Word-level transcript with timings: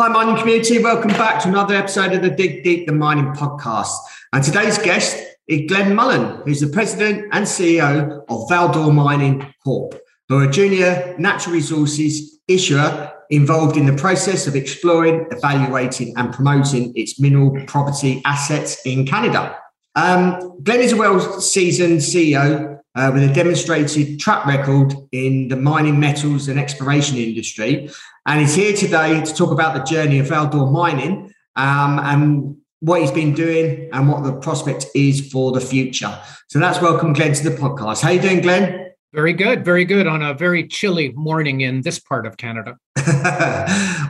Hi, 0.00 0.08
mining 0.08 0.38
community. 0.38 0.82
Welcome 0.82 1.10
back 1.10 1.42
to 1.42 1.48
another 1.48 1.74
episode 1.74 2.14
of 2.14 2.22
the 2.22 2.30
Dig 2.30 2.64
Deep 2.64 2.86
the 2.86 2.92
Mining 2.94 3.34
podcast. 3.34 3.92
And 4.32 4.42
today's 4.42 4.78
guest 4.78 5.22
is 5.46 5.68
Glenn 5.68 5.92
Mullan, 5.92 6.42
who's 6.42 6.60
the 6.60 6.68
president 6.68 7.26
and 7.32 7.44
CEO 7.44 8.24
of 8.30 8.48
Val-d'Or 8.48 8.94
Mining 8.94 9.52
Corp, 9.62 10.00
who 10.30 10.38
are 10.38 10.44
a 10.44 10.50
junior 10.50 11.14
natural 11.18 11.54
resources 11.54 12.38
issuer 12.48 13.12
involved 13.28 13.76
in 13.76 13.84
the 13.84 13.92
process 13.92 14.46
of 14.46 14.56
exploring, 14.56 15.26
evaluating, 15.32 16.14
and 16.16 16.32
promoting 16.32 16.96
its 16.96 17.20
mineral 17.20 17.62
property 17.66 18.22
assets 18.24 18.80
in 18.86 19.04
Canada. 19.04 19.54
Um, 19.96 20.62
Glenn 20.62 20.80
is 20.80 20.92
a 20.92 20.96
well 20.96 21.20
seasoned 21.42 21.98
CEO 21.98 22.69
uh, 22.94 23.10
with 23.12 23.28
a 23.28 23.32
demonstrated 23.32 24.18
track 24.18 24.46
record 24.46 24.94
in 25.12 25.48
the 25.48 25.56
mining, 25.56 26.00
metals, 26.00 26.48
and 26.48 26.58
exploration 26.58 27.16
industry. 27.16 27.88
And 28.26 28.40
he's 28.40 28.54
here 28.54 28.74
today 28.76 29.22
to 29.22 29.34
talk 29.34 29.50
about 29.50 29.74
the 29.74 29.82
journey 29.82 30.18
of 30.18 30.28
Val-d'Or 30.28 30.70
mining 30.70 31.32
um, 31.56 31.98
and 31.98 32.56
what 32.80 33.00
he's 33.00 33.10
been 33.10 33.34
doing 33.34 33.88
and 33.92 34.08
what 34.08 34.24
the 34.24 34.32
prospect 34.32 34.86
is 34.94 35.30
for 35.30 35.52
the 35.52 35.60
future. 35.60 36.18
So 36.48 36.58
that's 36.58 36.80
welcome, 36.80 37.12
Glenn, 37.12 37.34
to 37.34 37.48
the 37.48 37.56
podcast. 37.56 38.02
How 38.02 38.10
you 38.10 38.20
doing, 38.20 38.40
Glenn? 38.40 38.86
Very 39.12 39.32
good, 39.32 39.64
very 39.64 39.84
good. 39.84 40.06
On 40.06 40.22
a 40.22 40.34
very 40.34 40.66
chilly 40.68 41.10
morning 41.12 41.62
in 41.62 41.82
this 41.82 41.98
part 41.98 42.26
of 42.26 42.36
Canada. 42.36 42.76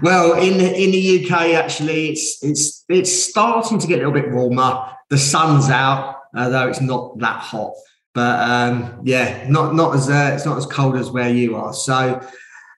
well, 0.03 0.35
in 0.35 0.61
in 0.61 0.91
the 0.91 1.25
UK, 1.25 1.55
actually, 1.55 2.11
it's 2.11 2.39
it's 2.43 2.85
it's 2.89 3.11
starting 3.11 3.79
to 3.79 3.87
get 3.87 3.95
a 3.95 4.07
little 4.07 4.13
bit 4.13 4.31
warmer. 4.31 4.91
The 5.09 5.17
sun's 5.17 5.71
out, 5.71 6.17
although 6.37 6.69
it's 6.69 6.83
not 6.83 7.19
that 7.19 7.41
hot. 7.41 7.73
But 8.15 8.41
um, 8.41 9.01
yeah, 9.05 9.47
not 9.49 9.75
not 9.75 9.95
as 9.95 10.11
uh, 10.11 10.33
it's 10.35 10.45
not 10.45 10.59
as 10.59 10.67
cold 10.67 10.97
as 10.97 11.11
where 11.11 11.31
you 11.31 11.57
are. 11.57 11.73
So 11.73 12.21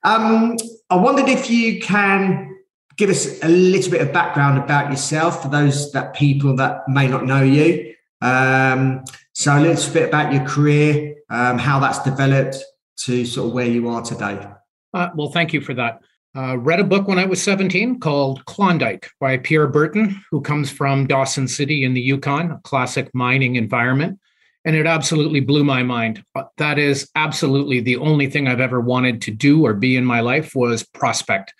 um, 0.04 0.56
I 0.90 0.96
wondered 0.96 1.28
if 1.28 1.48
you 1.48 1.80
can 1.80 2.56
give 2.96 3.08
us 3.08 3.42
a 3.42 3.48
little 3.48 3.90
bit 3.90 4.02
of 4.02 4.12
background 4.12 4.58
about 4.58 4.90
yourself 4.90 5.42
for 5.42 5.48
those 5.48 5.92
that 5.92 6.14
people 6.14 6.54
that 6.56 6.86
may 6.88 7.08
not 7.08 7.24
know 7.24 7.42
you. 7.42 7.94
Um, 8.20 9.04
so 9.32 9.56
a 9.56 9.60
little 9.60 9.92
bit 9.92 10.08
about 10.08 10.32
your 10.32 10.44
career, 10.44 11.16
um, 11.30 11.58
how 11.58 11.80
that's 11.80 12.02
developed 12.02 12.62
to 13.04 13.24
sort 13.24 13.48
of 13.48 13.54
where 13.54 13.66
you 13.66 13.88
are 13.88 14.02
today. 14.02 14.46
Uh, 14.92 15.08
well, 15.14 15.30
thank 15.30 15.52
you 15.52 15.60
for 15.60 15.74
that. 15.74 16.00
Uh, 16.36 16.56
read 16.58 16.80
a 16.80 16.84
book 16.84 17.08
when 17.08 17.18
I 17.18 17.26
was 17.26 17.42
17 17.42 18.00
called 18.00 18.44
Klondike 18.44 19.10
by 19.20 19.38
Pierre 19.38 19.66
Berton, 19.66 20.22
who 20.30 20.40
comes 20.40 20.70
from 20.70 21.06
Dawson 21.06 21.48
City 21.48 21.84
in 21.84 21.94
the 21.94 22.00
Yukon, 22.00 22.52
a 22.52 22.60
classic 22.64 23.10
mining 23.14 23.56
environment 23.56 24.18
and 24.64 24.76
it 24.76 24.86
absolutely 24.86 25.40
blew 25.40 25.64
my 25.64 25.82
mind. 25.82 26.24
That 26.58 26.78
is 26.78 27.10
absolutely 27.14 27.80
the 27.80 27.96
only 27.96 28.28
thing 28.28 28.48
i've 28.48 28.60
ever 28.60 28.80
wanted 28.80 29.20
to 29.22 29.30
do 29.30 29.64
or 29.64 29.74
be 29.74 29.96
in 29.96 30.04
my 30.04 30.20
life 30.20 30.54
was 30.54 30.82
prospect 30.82 31.54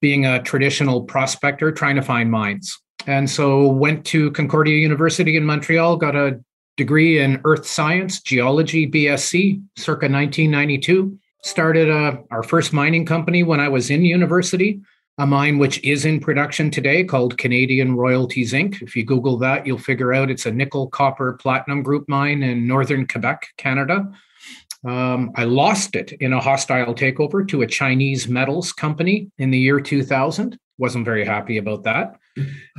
being 0.00 0.24
a 0.24 0.42
traditional 0.42 1.02
prospector 1.02 1.72
trying 1.72 1.96
to 1.96 2.02
find 2.02 2.30
mines. 2.30 2.78
And 3.06 3.28
so 3.28 3.66
went 3.66 4.04
to 4.06 4.30
concordia 4.32 4.76
university 4.76 5.36
in 5.36 5.44
montreal 5.44 5.96
got 5.96 6.16
a 6.16 6.40
degree 6.76 7.18
in 7.18 7.40
earth 7.44 7.66
science 7.66 8.20
geology 8.20 8.88
bsc 8.88 9.60
circa 9.76 10.06
1992 10.06 11.18
started 11.42 11.88
a, 11.88 11.96
uh, 11.96 12.16
our 12.30 12.42
first 12.44 12.72
mining 12.72 13.04
company 13.04 13.42
when 13.42 13.58
i 13.58 13.68
was 13.68 13.90
in 13.90 14.04
university 14.04 14.80
a 15.18 15.26
mine 15.26 15.58
which 15.58 15.82
is 15.82 16.04
in 16.04 16.20
production 16.20 16.70
today 16.70 17.02
called 17.02 17.38
Canadian 17.38 17.96
Royalties 17.96 18.52
Inc. 18.52 18.80
If 18.80 18.94
you 18.94 19.04
Google 19.04 19.36
that, 19.38 19.66
you'll 19.66 19.76
figure 19.76 20.14
out 20.14 20.30
it's 20.30 20.46
a 20.46 20.52
nickel, 20.52 20.88
copper, 20.88 21.32
platinum 21.34 21.82
group 21.82 22.08
mine 22.08 22.44
in 22.44 22.68
northern 22.68 23.06
Quebec, 23.06 23.48
Canada. 23.56 24.12
Um, 24.86 25.32
I 25.34 25.42
lost 25.42 25.96
it 25.96 26.12
in 26.12 26.32
a 26.32 26.40
hostile 26.40 26.94
takeover 26.94 27.46
to 27.48 27.62
a 27.62 27.66
Chinese 27.66 28.28
metals 28.28 28.72
company 28.72 29.32
in 29.38 29.50
the 29.50 29.58
year 29.58 29.80
2000. 29.80 30.56
Wasn't 30.78 31.04
very 31.04 31.24
happy 31.24 31.58
about 31.58 31.82
that. 31.82 32.16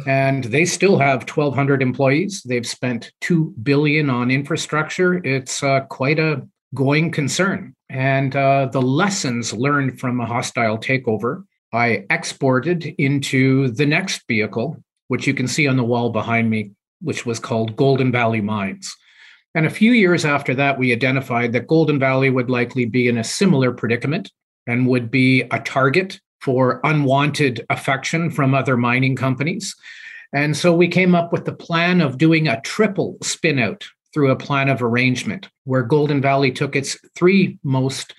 And 0.07 0.45
they 0.45 0.63
still 0.63 0.97
have 0.97 1.29
1,200 1.29 1.81
employees. 1.81 2.41
They've 2.44 2.66
spent 2.66 3.11
two 3.19 3.53
billion 3.61 4.09
on 4.09 4.31
infrastructure. 4.31 5.16
It's 5.16 5.61
uh, 5.61 5.81
quite 5.89 6.19
a 6.19 6.47
going 6.73 7.11
concern. 7.11 7.75
And 7.89 8.33
uh, 8.33 8.69
the 8.71 8.81
lessons 8.81 9.51
learned 9.51 10.00
from 10.00 10.21
a 10.21 10.25
hostile 10.25 10.77
takeover 10.77 11.44
I 11.72 12.06
exported 12.09 12.85
into 12.97 13.69
the 13.69 13.85
next 13.85 14.28
vehicle, 14.28 14.84
which 15.07 15.28
you 15.28 15.34
can 15.34 15.47
see 15.47 15.68
on 15.68 15.78
the 15.78 15.84
wall 15.84 16.09
behind 16.09 16.50
me, 16.50 16.72
which 17.02 17.25
was 17.25 17.40
called 17.40 17.75
Golden 17.75 18.12
Valley 18.12 18.41
Mines. 18.41 18.96
And 19.56 19.66
a 19.66 19.72
few 19.72 19.91
years 19.91 20.25
after 20.25 20.53
that, 20.56 20.78
we 20.78 20.91
identified 20.91 21.53
that 21.53 21.68
Golden 21.68 22.00
Valley 22.00 22.30
would 22.30 22.50
likely 22.50 22.85
be 22.85 23.07
in 23.07 23.18
a 23.18 23.24
similar 23.24 23.72
predicament 23.72 24.31
and 24.68 24.88
would 24.88 25.09
be 25.09 25.41
a 25.52 25.59
target 25.59 26.19
for 26.41 26.80
unwanted 26.84 27.66
affection 27.69 28.30
from 28.30 28.53
other 28.53 28.78
mining 28.78 29.16
companies. 29.16 29.75
And 30.34 30.56
so 30.56 30.74
we 30.74 30.88
came 30.88 31.16
up 31.16 31.34
with 31.34 31.46
the 31.46 31.53
plan 31.53 32.01
of 32.01 32.18
doing 32.18 32.47
a 32.47 32.62
triple 32.62 33.18
spinout 33.24 33.84
through 34.13 34.31
a 34.31 34.36
plan 34.36 34.69
of 34.69 34.81
arrangement 34.81 35.50
where 35.66 35.84
Golden 35.84 36.22
Valley 36.22 36.51
took 36.51 36.75
its 36.75 36.97
three 37.16 37.57
most 37.63 38.13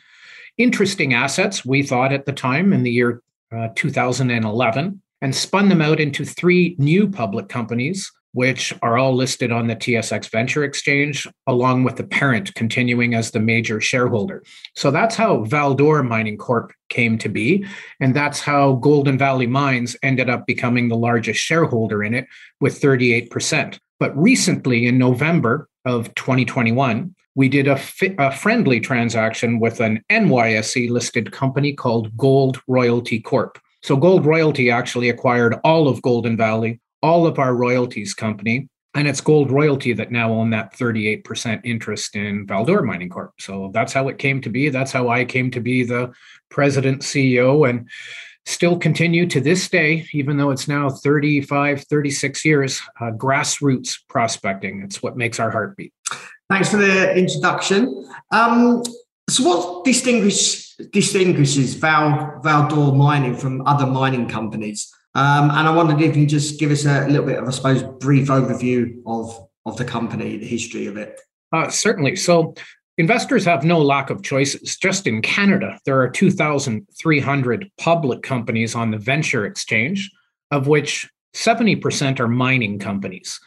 interesting 0.59 1.15
assets, 1.15 1.65
we 1.65 1.83
thought 1.83 2.13
at 2.13 2.27
the 2.27 2.33
time 2.33 2.73
in 2.73 2.83
the 2.83 2.91
year 2.91 3.23
uh, 3.55 3.69
2011 3.75 5.03
and 5.23 5.35
spun 5.35 5.69
them 5.69 5.83
out 5.83 6.01
into 6.01 6.25
three 6.25 6.75
new 6.79 7.09
public 7.09 7.49
companies, 7.49 8.11
which 8.33 8.73
are 8.81 8.97
all 8.97 9.15
listed 9.15 9.51
on 9.51 9.67
the 9.67 9.77
TSX 9.77 10.31
Venture 10.31 10.65
Exchange, 10.65 11.27
along 11.47 11.83
with 11.85 11.97
the 11.97 12.05
parent 12.05 12.55
continuing 12.55 13.15
as 13.15 13.31
the 13.31 13.41
major 13.41 13.81
shareholder. 13.81 14.43
So 14.77 14.91
that's 14.91 15.17
how 15.17 15.45
Val-d'Or 15.45 16.03
Mining 16.03 16.39
Corp 16.39 16.73
came 16.89 17.19
to 17.19 17.29
be. 17.29 17.67
And 17.99 18.15
that's 18.15 18.41
how 18.41 18.75
Golden 18.77 19.19
Valley 19.19 19.47
Mines 19.47 19.97
ended 20.03 20.31
up 20.31 20.47
becoming 20.47 20.89
the 20.89 20.97
largest 20.97 21.41
shareholder 21.41 22.03
in 22.05 22.15
it 22.15 22.27
with 22.61 22.81
38%. 22.81 23.79
But 23.99 24.17
recently, 24.17 24.87
in 24.87 24.97
November 24.97 25.69
of 25.85 26.15
2021, 26.15 27.15
we 27.35 27.49
did 27.49 27.69
a, 27.69 27.77
fi- 27.77 28.15
a, 28.19 28.33
friendly 28.33 28.81
transaction 28.81 29.61
with 29.61 29.81
an 29.81 30.03
NYSE 30.11 30.91
listed 30.91 31.33
company 31.33 31.73
called 31.73 32.17
Gold 32.17 32.61
Royalty 32.67 33.21
Corp. 33.21 33.59
So 33.83 33.97
Gold 33.97 34.27
Royalty 34.27 34.71
actually 34.71 35.09
acquired 35.09 35.57
all 35.65 35.89
of 35.89 36.03
Golden 36.03 36.37
Valley, 36.37 36.81
all 37.03 37.27
of 37.27 37.39
our 37.39 37.55
royalties 37.55 38.15
company, 38.15 38.69
and 38.95 39.07
it's 39.07 39.21
Gold 39.21 39.51
Royalty 39.51 39.93
that 39.93 40.11
now 40.11 40.33
own 40.33 40.51
that 40.51 40.77
38% 40.77 41.61
interest 41.65 42.17
in 42.17 42.47
Val-d'Or 42.47 42.83
Mining 42.83 43.09
Corp. 43.09 43.33
So 43.39 43.71
that's 43.73 43.93
how 43.93 44.09
it 44.09 44.19
came 44.19 44.41
to 44.43 44.51
be. 44.51 44.69
That's 44.69 44.93
how 44.93 45.09
I 45.09 45.25
came 45.25 45.51
to 45.53 45.61
be 45.61 45.85
the 45.85 46.13
president 46.51 47.03
CEO 47.03 47.69
and 47.69 47.89
still 48.47 48.77
continue 48.77 49.27
to 49.29 49.41
this 49.41 49.69
day, 49.69 50.07
even 50.13 50.37
though 50.37 50.51
it's 50.51 50.67
now 50.67 50.91
35, 50.91 51.85
36 51.85 52.45
years, 52.45 52.83
uh, 53.01 53.13
grassroots 53.13 53.97
prospecting. 54.09 54.83
It's 54.83 55.03
what 55.03 55.17
makes 55.17 55.39
our 55.39 55.51
heart 55.51 55.77
beat. 55.77 55.93
Thanks 56.51 56.69
for 56.69 56.79
the 56.79 57.17
introduction. 57.17 58.09
Um, 58.33 58.83
so, 59.29 59.45
what 59.45 59.85
distinguish, 59.85 60.75
distinguishes 60.93 61.75
Val, 61.75 62.41
Val-d'Or 62.43 62.93
Mining 62.93 63.37
from 63.37 63.65
other 63.69 63.87
mining 63.87 64.29
companies? 64.29 64.93
Um, 65.15 65.51
and 65.51 65.69
I 65.69 65.71
wondered 65.71 66.01
if 66.01 66.17
you 66.17 66.27
just 66.27 66.59
give 66.59 66.73
us 66.73 66.85
a 66.87 67.07
little 67.07 67.25
bit 67.25 67.39
of, 67.39 67.47
I 67.47 67.53
suppose, 67.53 67.85
brief 68.01 68.27
overview 68.27 69.01
of, 69.07 69.49
of 69.65 69.77
the 69.77 69.85
company, 69.85 70.39
the 70.39 70.47
history 70.47 70.87
of 70.87 70.97
it. 70.97 71.21
Uh, 71.53 71.69
certainly. 71.69 72.17
So, 72.17 72.55
investors 72.99 73.45
have 73.45 73.63
no 73.63 73.81
lack 73.81 74.11
of 74.11 74.25
choices. 74.25 74.77
Just 74.77 75.07
in 75.07 75.23
Canada, 75.23 75.79
there 75.87 76.01
are 76.01 76.11
2,300 76.11 77.71
public 77.79 78.25
companies 78.25 78.75
on 78.75 78.91
the 78.91 78.99
venture 78.99 79.47
exchange, 79.47 80.11
of 80.51 80.67
which 80.67 81.09
70% 81.33 82.19
are 82.19 82.27
mining 82.27 82.81
companies. 82.81 83.39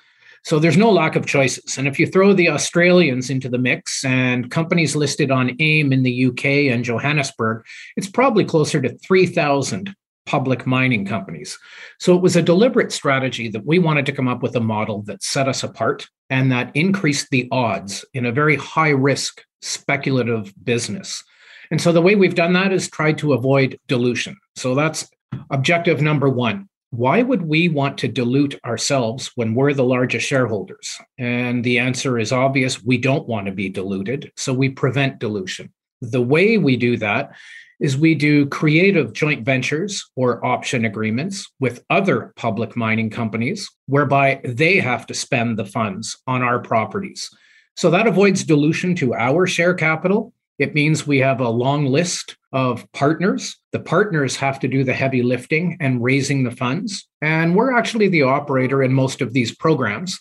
So 0.44 0.60
there's 0.60 0.78
no 0.78 0.92
lack 0.92 1.16
of 1.16 1.26
choices. 1.26 1.78
And 1.78 1.88
if 1.88 1.98
you 1.98 2.06
throw 2.06 2.34
the 2.34 2.50
Australians 2.50 3.30
into 3.30 3.48
the 3.48 3.58
mix 3.58 4.04
and 4.04 4.52
companies 4.52 4.96
listed 4.96 5.32
on 5.32 5.56
AIM 5.60 5.94
in 5.94 6.04
the 6.04 6.26
UK 6.26 6.46
and 6.72 6.84
Johannesburg, 6.84 7.66
it's 7.96 8.10
probably 8.10 8.44
closer 8.44 8.82
to 8.82 8.98
3,000 8.98 9.96
public 10.26 10.66
mining 10.66 11.06
companies. 11.06 11.58
So 12.00 12.16
it 12.16 12.22
was 12.22 12.36
a 12.36 12.42
deliberate 12.42 12.92
strategy 12.92 13.50
that 13.50 13.66
we 13.66 13.80
wanted 13.80 14.06
to 14.06 14.12
come 14.12 14.28
up 14.28 14.42
with 14.42 14.56
a 14.56 14.62
model 14.62 15.02
that 15.04 15.24
set 15.24 15.48
us 15.48 15.64
apart 15.64 16.08
and 16.30 16.52
that 16.52 16.76
increased 16.76 17.28
the 17.30 17.48
odds 17.52 18.06
in 18.14 18.26
a 18.26 18.32
very 18.32 18.56
high 18.56 18.90
risk 18.90 19.44
speculative 19.62 20.54
business. 20.64 21.24
And 21.72 21.82
so 21.82 21.92
the 21.92 22.02
way 22.02 22.16
we've 22.16 22.36
done 22.36 22.54
that 22.54 22.74
is 22.74 22.90
tried 22.90 23.18
to 23.20 23.34
avoid 23.34 23.80
dilution. 23.88 24.38
So 24.56 24.76
that's 24.76 25.10
objective 25.50 26.02
number 26.02 26.30
one 26.30 26.68
why 26.94 27.24
would 27.24 27.42
we 27.42 27.70
want 27.70 27.98
to 27.98 28.08
dilute 28.08 28.60
ourselves 28.64 29.32
when 29.34 29.56
we're 29.56 29.74
the 29.74 29.84
largest 29.84 30.28
shareholders? 30.28 30.96
And 31.18 31.64
the 31.64 31.80
answer 31.80 32.20
is 32.20 32.32
obvious 32.32 32.84
we 32.84 33.00
don't 33.00 33.28
want 33.28 33.48
to 33.48 33.52
be 33.52 33.68
diluted. 33.68 34.32
So 34.38 34.54
we 34.54 34.70
prevent 34.70 35.18
dilution. 35.18 35.74
The 36.02 36.22
way 36.22 36.60
we 36.60 36.78
do 36.78 36.98
that 36.98 37.32
is 37.80 37.98
we 37.98 38.14
do 38.14 38.46
creative 38.46 39.12
joint 39.12 39.44
ventures 39.44 40.08
or 40.16 40.46
option 40.46 40.86
agreements 40.86 41.52
with 41.60 41.84
other 41.90 42.32
public 42.36 42.76
mining 42.76 43.10
companies 43.10 43.68
whereby 43.88 44.40
they 44.44 44.78
have 44.78 45.08
to 45.08 45.16
spend 45.16 45.58
the 45.58 45.66
funds 45.66 46.16
on 46.28 46.44
our 46.44 46.60
properties. 46.60 47.28
So 47.76 47.90
that 47.90 48.06
avoids 48.06 48.44
dilution 48.44 48.94
to 48.98 49.16
our 49.16 49.48
share 49.48 49.74
capital. 49.74 50.32
It 50.64 50.74
means 50.74 51.06
we 51.06 51.20
have 51.20 51.42
a 51.42 51.50
long 51.50 51.88
list 51.88 52.38
of 52.54 52.90
partners. 52.94 53.58
The 53.74 53.82
partners 53.82 54.38
have 54.38 54.62
to 54.62 54.70
do 54.70 54.86
the 54.86 54.94
heavy 54.94 55.22
lifting 55.22 55.76
and 55.82 56.02
raising 56.02 56.46
the 56.46 56.56
funds. 56.56 57.06
And 57.22 57.54
we're 57.54 57.78
actually 57.78 58.08
the 58.08 58.22
operator 58.22 58.82
in 58.82 58.94
most 58.94 59.20
of 59.20 59.34
these 59.34 59.54
programs 59.54 60.18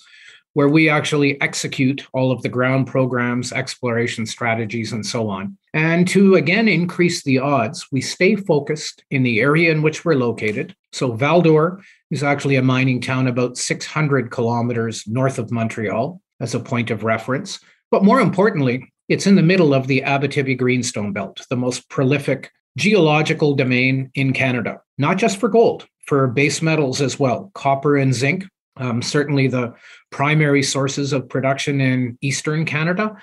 where 0.54 0.68
we 0.68 0.88
actually 0.88 1.40
execute 1.40 2.04
all 2.12 2.32
of 2.32 2.42
the 2.42 2.48
ground 2.48 2.88
programs, 2.88 3.52
exploration 3.52 4.26
strategies, 4.26 4.90
and 4.90 5.06
so 5.06 5.28
on. 5.28 5.56
And 5.74 6.08
to 6.08 6.34
again 6.34 6.66
increase 6.66 7.22
the 7.22 7.38
odds, 7.38 7.86
we 7.92 8.00
stay 8.00 8.34
focused 8.34 9.04
in 9.12 9.22
the 9.22 9.38
area 9.40 9.70
in 9.70 9.80
which 9.80 10.04
we're 10.04 10.14
located. 10.14 10.74
So, 10.90 11.12
Val-d'Or 11.12 11.80
is 12.10 12.24
actually 12.24 12.56
a 12.56 12.62
mining 12.62 13.00
town 13.00 13.28
about 13.28 13.56
600 13.56 14.32
kilometers 14.32 15.04
north 15.06 15.38
of 15.38 15.52
Montreal 15.52 16.20
as 16.40 16.56
a 16.56 16.60
point 16.60 16.90
of 16.90 17.04
reference. 17.04 17.60
But 17.92 18.02
more 18.02 18.20
importantly, 18.20 18.92
it's 19.12 19.26
in 19.26 19.34
the 19.34 19.42
middle 19.42 19.74
of 19.74 19.88
the 19.88 20.00
Abitibi 20.00 20.56
Greenstone 20.56 21.12
Belt, 21.12 21.46
the 21.50 21.56
most 21.56 21.90
prolific 21.90 22.50
geological 22.78 23.54
domain 23.54 24.10
in 24.14 24.32
Canada, 24.32 24.80
not 24.96 25.18
just 25.18 25.36
for 25.36 25.50
gold, 25.50 25.86
for 26.06 26.26
base 26.28 26.62
metals 26.62 27.02
as 27.02 27.20
well, 27.20 27.50
copper 27.54 27.98
and 27.98 28.14
zinc, 28.14 28.46
um, 28.78 29.02
certainly 29.02 29.48
the 29.48 29.74
primary 30.10 30.62
sources 30.62 31.12
of 31.12 31.28
production 31.28 31.78
in 31.78 32.16
Eastern 32.22 32.64
Canada, 32.64 33.14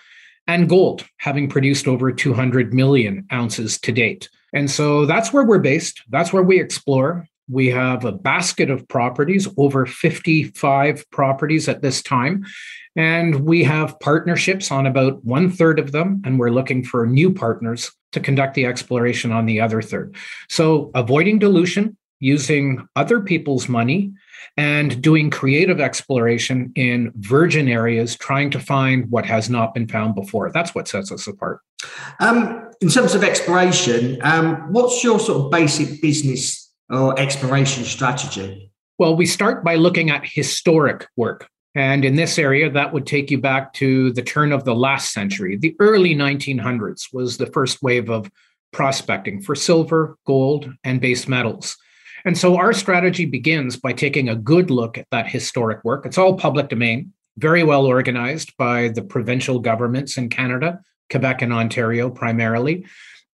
and 0.45 0.69
gold, 0.69 1.07
having 1.17 1.49
produced 1.49 1.87
over 1.87 2.11
200 2.11 2.71
million 2.71 3.25
ounces 3.33 3.79
to 3.79 3.91
date. 3.91 4.29
And 4.53 4.69
so 4.69 5.07
that's 5.07 5.33
where 5.33 5.43
we're 5.43 5.57
based. 5.57 6.03
That's 6.09 6.31
where 6.31 6.43
we 6.43 6.59
explore. 6.59 7.27
We 7.51 7.67
have 7.67 8.05
a 8.05 8.11
basket 8.11 8.69
of 8.69 8.87
properties, 8.87 9.47
over 9.57 9.85
55 9.85 11.09
properties 11.11 11.67
at 11.67 11.81
this 11.81 12.01
time. 12.01 12.45
And 12.95 13.41
we 13.41 13.63
have 13.63 13.99
partnerships 13.99 14.71
on 14.71 14.85
about 14.85 15.23
one 15.23 15.49
third 15.49 15.79
of 15.79 15.91
them, 15.91 16.21
and 16.25 16.39
we're 16.39 16.49
looking 16.49 16.83
for 16.83 17.05
new 17.05 17.33
partners 17.33 17.91
to 18.11 18.19
conduct 18.19 18.55
the 18.55 18.65
exploration 18.65 19.31
on 19.31 19.45
the 19.45 19.61
other 19.61 19.81
third. 19.81 20.15
So, 20.49 20.91
avoiding 20.95 21.39
dilution, 21.39 21.95
using 22.19 22.87
other 22.95 23.21
people's 23.21 23.69
money, 23.69 24.11
and 24.57 25.01
doing 25.01 25.29
creative 25.29 25.79
exploration 25.79 26.71
in 26.75 27.13
virgin 27.15 27.67
areas, 27.67 28.15
trying 28.17 28.49
to 28.51 28.59
find 28.59 29.09
what 29.09 29.25
has 29.25 29.49
not 29.49 29.73
been 29.73 29.87
found 29.87 30.15
before. 30.15 30.51
That's 30.51 30.75
what 30.75 30.87
sets 30.87 31.11
us 31.11 31.27
apart. 31.27 31.61
Um, 32.19 32.69
in 32.81 32.89
terms 32.89 33.15
of 33.15 33.23
exploration, 33.23 34.19
um, 34.21 34.73
what's 34.73 35.03
your 35.03 35.19
sort 35.19 35.45
of 35.45 35.51
basic 35.51 36.01
business 36.01 36.68
or 36.89 37.19
exploration 37.19 37.83
strategy? 37.83 38.71
Well, 38.97 39.15
we 39.15 39.25
start 39.25 39.63
by 39.63 39.75
looking 39.75 40.09
at 40.09 40.25
historic 40.25 41.07
work. 41.15 41.47
And 41.75 42.03
in 42.03 42.15
this 42.15 42.39
area, 42.39 42.69
that 42.69 42.93
would 42.93 43.05
take 43.05 43.29
you 43.29 43.37
back 43.37 43.73
to 43.73 44.11
the 44.11 44.23
turn 44.23 44.51
of 44.51 44.65
the 44.65 44.75
last 44.75 45.13
century. 45.13 45.55
The 45.55 45.75
early 45.79 46.15
1900s 46.15 47.13
was 47.13 47.37
the 47.37 47.45
first 47.45 47.81
wave 47.83 48.09
of 48.09 48.29
prospecting 48.73 49.41
for 49.41 49.55
silver, 49.55 50.17
gold, 50.25 50.71
and 50.83 50.99
base 50.99 51.27
metals. 51.27 51.77
And 52.25 52.37
so 52.37 52.57
our 52.57 52.73
strategy 52.73 53.25
begins 53.25 53.77
by 53.77 53.93
taking 53.93 54.27
a 54.29 54.35
good 54.35 54.69
look 54.69 54.97
at 54.97 55.07
that 55.11 55.27
historic 55.27 55.83
work. 55.83 56.05
It's 56.05 56.17
all 56.17 56.37
public 56.37 56.69
domain, 56.69 57.13
very 57.37 57.63
well 57.63 57.85
organized 57.85 58.55
by 58.57 58.89
the 58.89 59.01
provincial 59.01 59.59
governments 59.59 60.17
in 60.17 60.29
Canada, 60.29 60.81
Quebec 61.09 61.41
and 61.41 61.53
Ontario 61.53 62.09
primarily. 62.09 62.85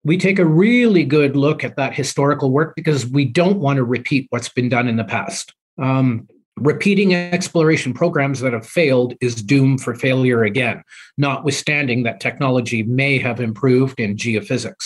We 0.05 0.17
take 0.17 0.39
a 0.39 0.45
really 0.45 1.03
good 1.03 1.35
look 1.35 1.63
at 1.63 1.75
that 1.75 1.93
historical 1.93 2.51
work 2.51 2.75
because 2.75 3.05
we 3.07 3.25
don't 3.25 3.59
want 3.59 3.77
to 3.77 3.83
repeat 3.83 4.27
what's 4.29 4.49
been 4.49 4.69
done 4.69 4.87
in 4.87 4.95
the 4.95 5.03
past. 5.03 5.53
Um, 5.77 6.27
repeating 6.57 7.13
exploration 7.13 7.93
programs 7.93 8.39
that 8.39 8.53
have 8.53 8.65
failed 8.65 9.15
is 9.19 9.35
doomed 9.35 9.81
for 9.81 9.93
failure 9.93 10.43
again, 10.43 10.83
notwithstanding 11.17 12.03
that 12.03 12.21
technology 12.21 12.83
may 12.83 13.17
have 13.17 13.41
improved 13.41 13.99
in 13.99 14.15
geophysics. 14.15 14.85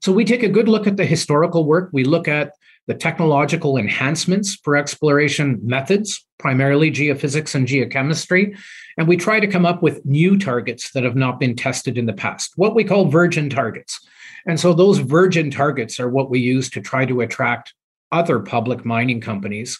So 0.00 0.12
we 0.12 0.24
take 0.24 0.42
a 0.42 0.48
good 0.48 0.68
look 0.68 0.86
at 0.86 0.96
the 0.96 1.04
historical 1.04 1.64
work. 1.66 1.90
We 1.92 2.04
look 2.04 2.26
at 2.26 2.52
the 2.90 2.94
technological 2.96 3.76
enhancements 3.76 4.56
for 4.64 4.74
exploration 4.74 5.60
methods, 5.62 6.26
primarily 6.40 6.90
geophysics 6.90 7.54
and 7.54 7.68
geochemistry, 7.68 8.58
and 8.98 9.06
we 9.06 9.16
try 9.16 9.38
to 9.38 9.46
come 9.46 9.64
up 9.64 9.80
with 9.80 10.04
new 10.04 10.36
targets 10.36 10.90
that 10.90 11.04
have 11.04 11.14
not 11.14 11.38
been 11.38 11.54
tested 11.54 11.96
in 11.96 12.06
the 12.06 12.12
past, 12.12 12.50
what 12.56 12.74
we 12.74 12.82
call 12.82 13.04
virgin 13.04 13.48
targets. 13.48 14.04
And 14.44 14.58
so 14.58 14.74
those 14.74 14.98
virgin 14.98 15.52
targets 15.52 16.00
are 16.00 16.08
what 16.08 16.30
we 16.30 16.40
use 16.40 16.68
to 16.70 16.80
try 16.80 17.06
to 17.06 17.20
attract 17.20 17.74
other 18.10 18.40
public 18.40 18.84
mining 18.84 19.20
companies 19.20 19.78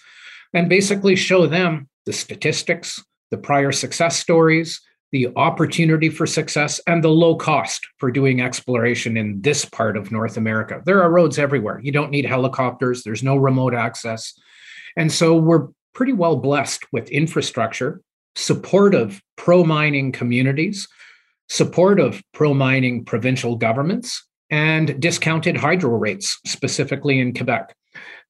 and 0.55 0.69
basically 0.69 1.17
show 1.17 1.49
them 1.49 1.89
the 2.07 2.13
statistics, 2.13 3.03
the 3.33 3.39
prior 3.39 3.73
success 3.73 4.19
stories, 4.19 4.81
the 5.13 5.29
opportunity 5.37 6.09
for 6.09 6.27
success, 6.27 6.81
and 6.87 7.03
the 7.03 7.09
low 7.09 7.35
cost 7.35 7.87
for 7.99 8.11
doing 8.11 8.41
exploration 8.41 9.17
in 9.17 9.41
this 9.41 9.65
part 9.65 9.97
of 9.97 10.13
North 10.13 10.37
America. 10.37 10.83
There 10.87 11.03
are 11.03 11.11
roads 11.11 11.39
everywhere. 11.39 11.81
You 11.83 11.93
don't 11.93 12.11
need 12.11 12.27
helicopters, 12.27 13.03
there's 13.03 13.23
no 13.23 13.37
remote 13.37 13.75
access. 13.75 14.33
And 14.97 15.11
so 15.11 15.37
we're 15.37 15.69
pretty 15.95 16.13
well 16.13 16.37
blessed 16.37 16.85
with 16.93 17.09
infrastructure, 17.11 18.01
supportive 18.37 19.21
pro 19.37 19.65
mining 19.65 20.13
communities, 20.13 20.87
supportive 21.49 22.23
pro 22.33 22.55
mining 22.55 23.05
provincial 23.05 23.57
governments, 23.57 24.25
and 24.51 25.01
discounted 25.01 25.57
hydro 25.57 25.91
rates, 25.97 26.39
specifically 26.47 27.21
in 27.21 27.35
Quebec. 27.35 27.75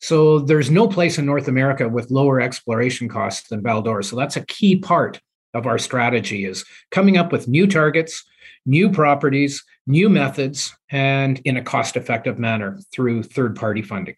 So 0.00 0.38
there's 0.38 0.70
no 0.70 0.88
place 0.88 1.18
in 1.18 1.26
North 1.26 1.48
America 1.48 1.88
with 1.88 2.10
lower 2.10 2.40
exploration 2.40 3.08
costs 3.08 3.48
than 3.48 3.62
Val-d'Or. 3.62 4.02
So 4.02 4.16
that's 4.16 4.36
a 4.36 4.46
key 4.46 4.76
part 4.76 5.20
of 5.54 5.66
our 5.66 5.78
strategy 5.78 6.44
is 6.44 6.64
coming 6.90 7.16
up 7.16 7.32
with 7.32 7.48
new 7.48 7.66
targets, 7.66 8.24
new 8.66 8.90
properties, 8.90 9.64
new 9.86 10.08
methods, 10.08 10.76
and 10.90 11.40
in 11.44 11.56
a 11.56 11.62
cost-effective 11.62 12.38
manner 12.38 12.78
through 12.92 13.22
third-party 13.22 13.82
funding. 13.82 14.16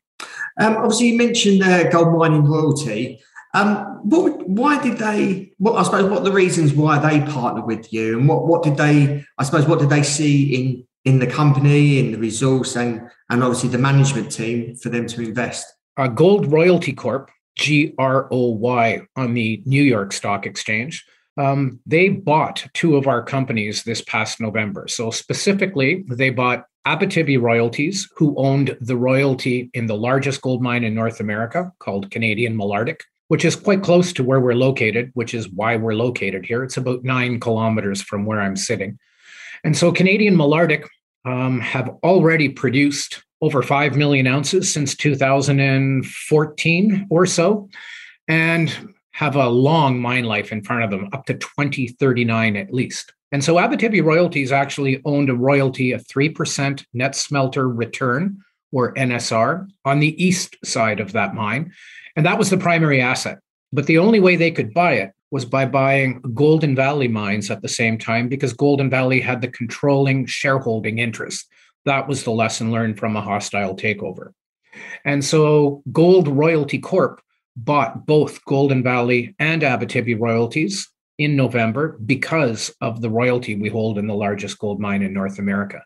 Um, 0.60 0.76
obviously, 0.76 1.08
you 1.08 1.18
mentioned 1.18 1.62
uh, 1.62 1.88
gold 1.90 2.16
mining 2.16 2.44
royalty. 2.44 3.20
Um, 3.54 4.00
what, 4.02 4.48
why 4.48 4.82
did 4.82 4.98
they? 4.98 5.52
What 5.58 5.74
I 5.76 5.82
suppose 5.82 6.10
what 6.10 6.24
the 6.24 6.32
reasons 6.32 6.72
why 6.72 6.98
they 6.98 7.20
partnered 7.30 7.66
with 7.66 7.92
you, 7.92 8.18
and 8.18 8.28
what 8.28 8.46
what 8.46 8.62
did 8.62 8.76
they? 8.76 9.24
I 9.36 9.44
suppose 9.44 9.66
what 9.66 9.78
did 9.78 9.90
they 9.90 10.02
see 10.02 10.54
in 10.54 10.86
in 11.04 11.18
the 11.18 11.26
company, 11.26 11.98
in 11.98 12.12
the 12.12 12.18
resource, 12.18 12.76
and 12.76 13.02
and 13.28 13.42
obviously 13.42 13.68
the 13.68 13.78
management 13.78 14.32
team 14.32 14.74
for 14.76 14.88
them 14.88 15.06
to 15.08 15.20
invest? 15.20 15.66
Uh, 15.96 16.08
Gold 16.08 16.50
Royalty 16.50 16.94
Corp, 16.94 17.30
G 17.56 17.94
R 17.98 18.26
O 18.30 18.52
Y, 18.52 19.02
on 19.16 19.34
the 19.34 19.62
New 19.66 19.82
York 19.82 20.12
Stock 20.12 20.46
Exchange. 20.46 21.04
Um, 21.36 21.80
they 21.86 22.10
bought 22.10 22.66
two 22.74 22.96
of 22.96 23.06
our 23.06 23.22
companies 23.22 23.84
this 23.84 24.02
past 24.02 24.40
November. 24.40 24.86
So, 24.88 25.10
specifically, 25.10 26.04
they 26.08 26.30
bought 26.30 26.66
Abitibi 26.86 27.40
Royalties, 27.40 28.08
who 28.16 28.34
owned 28.36 28.76
the 28.80 28.96
royalty 28.96 29.70
in 29.72 29.86
the 29.86 29.96
largest 29.96 30.42
gold 30.42 30.62
mine 30.62 30.84
in 30.84 30.94
North 30.94 31.20
America 31.20 31.72
called 31.78 32.10
Canadian 32.10 32.56
Malartic, 32.56 33.00
which 33.28 33.44
is 33.44 33.56
quite 33.56 33.82
close 33.82 34.12
to 34.14 34.24
where 34.24 34.40
we're 34.40 34.54
located, 34.54 35.10
which 35.14 35.32
is 35.32 35.48
why 35.48 35.76
we're 35.76 35.94
located 35.94 36.44
here. 36.44 36.64
It's 36.64 36.76
about 36.76 37.04
nine 37.04 37.40
kilometers 37.40 38.02
from 38.02 38.26
where 38.26 38.40
I'm 38.40 38.56
sitting. 38.56 38.98
And 39.64 39.76
so 39.76 39.92
Canadian 39.92 40.36
Malartic 40.36 40.88
um, 41.24 41.60
have 41.60 41.88
already 42.02 42.48
produced 42.48 43.22
over 43.40 43.62
5 43.62 43.96
million 43.96 44.26
ounces 44.26 44.72
since 44.72 44.96
2014 44.96 47.06
or 47.10 47.26
so, 47.26 47.68
and 48.28 48.91
have 49.12 49.36
a 49.36 49.48
long 49.48 50.00
mine 50.00 50.24
life 50.24 50.52
in 50.52 50.62
front 50.62 50.84
of 50.84 50.90
them, 50.90 51.08
up 51.12 51.26
to 51.26 51.34
2039 51.34 52.56
at 52.56 52.72
least. 52.72 53.12
And 53.30 53.42
so 53.42 53.54
Abitibi 53.56 54.04
Royalties 54.04 54.52
actually 54.52 55.00
owned 55.04 55.30
a 55.30 55.34
royalty 55.34 55.92
of 55.92 56.06
3% 56.06 56.84
net 56.92 57.14
smelter 57.14 57.68
return, 57.68 58.38
or 58.72 58.94
NSR, 58.94 59.68
on 59.84 60.00
the 60.00 60.22
east 60.22 60.56
side 60.64 61.00
of 61.00 61.12
that 61.12 61.34
mine. 61.34 61.72
And 62.16 62.26
that 62.26 62.38
was 62.38 62.50
the 62.50 62.58
primary 62.58 63.00
asset. 63.00 63.38
But 63.72 63.86
the 63.86 63.98
only 63.98 64.20
way 64.20 64.36
they 64.36 64.50
could 64.50 64.74
buy 64.74 64.94
it 64.94 65.12
was 65.30 65.46
by 65.46 65.64
buying 65.64 66.20
Golden 66.34 66.76
Valley 66.76 67.08
mines 67.08 67.50
at 67.50 67.62
the 67.62 67.68
same 67.68 67.96
time 67.96 68.28
because 68.28 68.52
Golden 68.52 68.90
Valley 68.90 69.20
had 69.20 69.40
the 69.40 69.48
controlling 69.48 70.26
shareholding 70.26 70.98
interest. 70.98 71.48
That 71.86 72.06
was 72.06 72.22
the 72.22 72.30
lesson 72.30 72.70
learned 72.70 72.98
from 72.98 73.16
a 73.16 73.22
hostile 73.22 73.74
takeover. 73.74 74.32
And 75.06 75.24
so 75.24 75.82
Gold 75.90 76.28
Royalty 76.28 76.78
Corp 76.78 77.22
bought 77.56 78.06
both 78.06 78.44
Golden 78.44 78.82
Valley 78.82 79.34
and 79.38 79.62
Abitibi 79.62 80.18
royalties 80.18 80.88
in 81.18 81.36
November 81.36 81.98
because 82.04 82.74
of 82.80 83.00
the 83.00 83.10
royalty 83.10 83.54
we 83.54 83.68
hold 83.68 83.98
in 83.98 84.06
the 84.06 84.14
largest 84.14 84.58
gold 84.58 84.80
mine 84.80 85.02
in 85.02 85.12
North 85.12 85.38
America. 85.38 85.82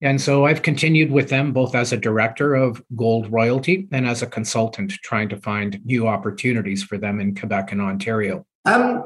And 0.00 0.20
so 0.20 0.46
I've 0.46 0.62
continued 0.62 1.10
with 1.10 1.28
them 1.28 1.52
both 1.52 1.74
as 1.74 1.92
a 1.92 1.96
director 1.96 2.54
of 2.54 2.82
Gold 2.94 3.30
Royalty 3.32 3.88
and 3.90 4.06
as 4.06 4.22
a 4.22 4.26
consultant, 4.26 4.92
trying 5.02 5.28
to 5.30 5.36
find 5.36 5.80
new 5.84 6.06
opportunities 6.06 6.84
for 6.84 6.98
them 6.98 7.20
in 7.20 7.34
Quebec 7.34 7.72
and 7.72 7.80
Ontario. 7.80 8.46
Um, 8.64 9.04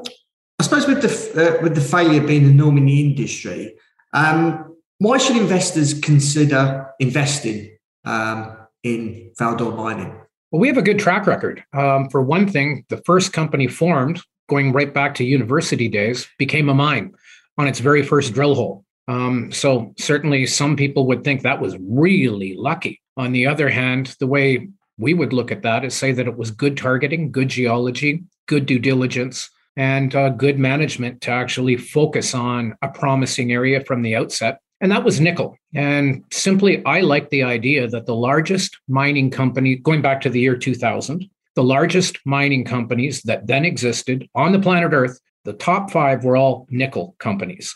I 0.59 0.63
suppose 0.63 0.87
with 0.87 1.01
the 1.01 1.57
uh, 1.57 1.63
with 1.63 1.73
the 1.73 1.81
failure 1.81 2.21
being 2.21 2.45
the 2.45 2.53
norm 2.53 2.77
in 2.77 2.85
the 2.85 3.01
industry, 3.01 3.75
um, 4.13 4.75
why 4.99 5.17
should 5.17 5.35
investors 5.35 5.99
consider 5.99 6.91
investing 6.99 7.75
um, 8.05 8.55
in 8.83 9.31
Val-d'Or 9.39 9.71
Mining? 9.71 10.22
Well, 10.53 10.59
we 10.59 10.67
have 10.67 10.77
a 10.77 10.83
good 10.83 10.99
track 10.99 11.25
record. 11.25 11.63
Um, 11.73 12.09
for 12.09 12.21
one 12.21 12.47
thing, 12.47 12.85
the 12.89 13.01
first 13.07 13.33
company 13.33 13.65
formed, 13.65 14.21
going 14.47 14.71
right 14.71 14.93
back 14.93 15.15
to 15.15 15.23
university 15.23 15.87
days, 15.87 16.27
became 16.37 16.69
a 16.69 16.75
mine 16.75 17.15
on 17.57 17.67
its 17.67 17.79
very 17.79 18.03
first 18.03 18.35
drill 18.35 18.53
hole. 18.53 18.85
Um, 19.07 19.51
so 19.51 19.95
certainly 19.97 20.45
some 20.45 20.75
people 20.75 21.07
would 21.07 21.23
think 21.23 21.41
that 21.41 21.59
was 21.59 21.75
really 21.81 22.53
lucky. 22.55 23.01
On 23.17 23.31
the 23.31 23.47
other 23.47 23.67
hand, 23.67 24.15
the 24.19 24.27
way 24.27 24.69
we 24.99 25.15
would 25.15 25.33
look 25.33 25.51
at 25.51 25.63
that 25.63 25.83
is 25.83 25.95
say 25.95 26.11
that 26.11 26.27
it 26.27 26.37
was 26.37 26.51
good 26.51 26.77
targeting, 26.77 27.31
good 27.31 27.49
geology, 27.49 28.23
good 28.45 28.67
due 28.67 28.77
diligence, 28.77 29.49
and 29.75 30.13
uh, 30.13 30.29
good 30.29 30.59
management 30.59 31.21
to 31.21 31.31
actually 31.31 31.77
focus 31.77 32.35
on 32.35 32.75
a 32.83 32.89
promising 32.89 33.51
area 33.51 33.81
from 33.81 34.03
the 34.03 34.15
outset. 34.15 34.59
And 34.83 34.91
that 34.91 35.05
was 35.05 35.21
nickel. 35.21 35.57
And 35.73 36.25
simply, 36.29 36.85
I 36.85 36.99
like 36.99 37.29
the 37.29 37.41
idea 37.41 37.87
that 37.87 38.05
the 38.05 38.15
largest 38.15 38.77
mining 38.89 39.31
company, 39.31 39.77
going 39.77 40.01
back 40.01 40.19
to 40.21 40.29
the 40.29 40.41
year 40.41 40.57
2000, 40.57 41.25
the 41.55 41.63
largest 41.63 42.19
mining 42.25 42.65
companies 42.65 43.21
that 43.21 43.47
then 43.47 43.63
existed 43.63 44.27
on 44.35 44.51
the 44.51 44.59
planet 44.59 44.91
Earth, 44.91 45.21
the 45.45 45.53
top 45.53 45.89
five 45.89 46.25
were 46.25 46.35
all 46.35 46.67
nickel 46.69 47.15
companies. 47.19 47.73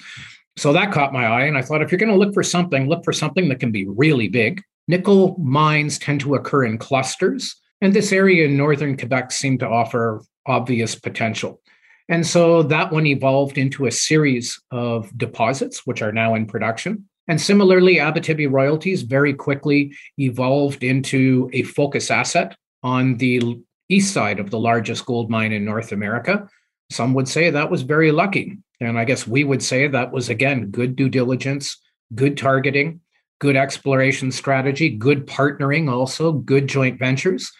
So 0.57 0.73
that 0.73 0.91
caught 0.91 1.13
my 1.13 1.25
eye. 1.25 1.45
And 1.45 1.57
I 1.57 1.61
thought, 1.61 1.81
if 1.81 1.93
you're 1.93 1.99
going 1.99 2.11
to 2.11 2.17
look 2.17 2.33
for 2.33 2.43
something, 2.43 2.89
look 2.89 3.05
for 3.05 3.13
something 3.13 3.47
that 3.47 3.61
can 3.61 3.71
be 3.71 3.87
really 3.87 4.27
big. 4.27 4.61
Nickel 4.89 5.37
mines 5.37 5.97
tend 5.97 6.19
to 6.21 6.35
occur 6.35 6.65
in 6.65 6.77
clusters. 6.77 7.55
And 7.79 7.93
this 7.93 8.11
area 8.11 8.45
in 8.47 8.57
northern 8.57 8.97
Quebec 8.97 9.31
seemed 9.31 9.61
to 9.61 9.67
offer 9.69 10.23
obvious 10.45 10.95
potential. 10.95 11.61
And 12.09 12.25
so 12.25 12.63
that 12.63 12.91
one 12.91 13.05
evolved 13.05 13.57
into 13.57 13.85
a 13.85 13.91
series 13.91 14.61
of 14.71 15.15
deposits, 15.17 15.85
which 15.85 16.01
are 16.01 16.11
now 16.11 16.35
in 16.35 16.45
production. 16.45 17.07
And 17.27 17.39
similarly, 17.39 17.95
Abitibi 17.95 18.49
royalties 18.49 19.01
very 19.01 19.33
quickly 19.33 19.93
evolved 20.17 20.83
into 20.83 21.49
a 21.53 21.63
focus 21.63 22.09
asset 22.09 22.55
on 22.83 23.17
the 23.17 23.59
east 23.89 24.13
side 24.13 24.39
of 24.39 24.49
the 24.49 24.59
largest 24.59 25.05
gold 25.05 25.29
mine 25.29 25.51
in 25.51 25.65
North 25.65 25.91
America. 25.91 26.47
Some 26.89 27.13
would 27.13 27.27
say 27.27 27.49
that 27.49 27.69
was 27.69 27.81
very 27.81 28.11
lucky. 28.11 28.57
And 28.79 28.97
I 28.97 29.03
guess 29.03 29.27
we 29.27 29.43
would 29.43 29.61
say 29.61 29.87
that 29.87 30.11
was, 30.11 30.29
again, 30.29 30.67
good 30.71 30.95
due 30.95 31.09
diligence, 31.09 31.77
good 32.15 32.37
targeting, 32.37 33.01
good 33.39 33.57
exploration 33.57 34.31
strategy, 34.31 34.89
good 34.89 35.27
partnering, 35.27 35.91
also 35.91 36.31
good 36.31 36.67
joint 36.67 36.97
ventures. 36.97 37.51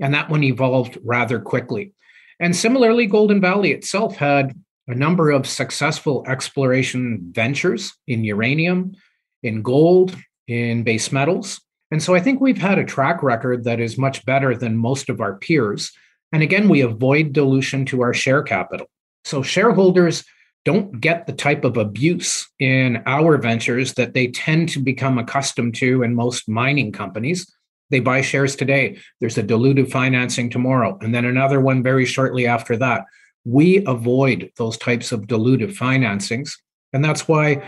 And 0.00 0.14
that 0.14 0.30
one 0.30 0.44
evolved 0.44 0.98
rather 1.04 1.38
quickly. 1.38 1.92
And 2.40 2.56
similarly, 2.56 3.06
Golden 3.06 3.40
Valley 3.40 3.70
itself 3.72 4.16
had 4.16 4.58
a 4.88 4.94
number 4.94 5.30
of 5.30 5.46
successful 5.46 6.24
exploration 6.26 7.30
ventures 7.32 7.92
in 8.08 8.24
uranium, 8.24 8.96
in 9.42 9.62
gold, 9.62 10.16
in 10.48 10.82
base 10.82 11.12
metals. 11.12 11.60
And 11.90 12.02
so 12.02 12.14
I 12.14 12.20
think 12.20 12.40
we've 12.40 12.58
had 12.58 12.78
a 12.78 12.84
track 12.84 13.22
record 13.22 13.64
that 13.64 13.78
is 13.78 13.98
much 13.98 14.24
better 14.24 14.56
than 14.56 14.76
most 14.76 15.08
of 15.08 15.20
our 15.20 15.36
peers. 15.36 15.92
And 16.32 16.42
again, 16.42 16.68
we 16.68 16.80
avoid 16.80 17.32
dilution 17.32 17.84
to 17.86 18.00
our 18.02 18.14
share 18.14 18.42
capital. 18.42 18.86
So 19.24 19.42
shareholders 19.42 20.24
don't 20.64 21.00
get 21.00 21.26
the 21.26 21.32
type 21.32 21.64
of 21.64 21.76
abuse 21.76 22.48
in 22.58 23.02
our 23.06 23.38
ventures 23.38 23.94
that 23.94 24.14
they 24.14 24.28
tend 24.28 24.68
to 24.70 24.78
become 24.78 25.18
accustomed 25.18 25.74
to 25.76 26.02
in 26.02 26.14
most 26.14 26.48
mining 26.48 26.92
companies. 26.92 27.52
They 27.90 28.00
buy 28.00 28.20
shares 28.20 28.56
today, 28.56 28.98
there's 29.20 29.38
a 29.38 29.42
dilutive 29.42 29.90
financing 29.90 30.50
tomorrow, 30.50 30.98
and 31.00 31.14
then 31.14 31.24
another 31.24 31.60
one 31.60 31.82
very 31.82 32.06
shortly 32.06 32.46
after 32.46 32.76
that. 32.76 33.04
We 33.44 33.84
avoid 33.86 34.50
those 34.56 34.76
types 34.76 35.12
of 35.12 35.22
dilutive 35.22 35.76
financings. 35.76 36.52
And 36.92 37.04
that's 37.04 37.26
why 37.26 37.62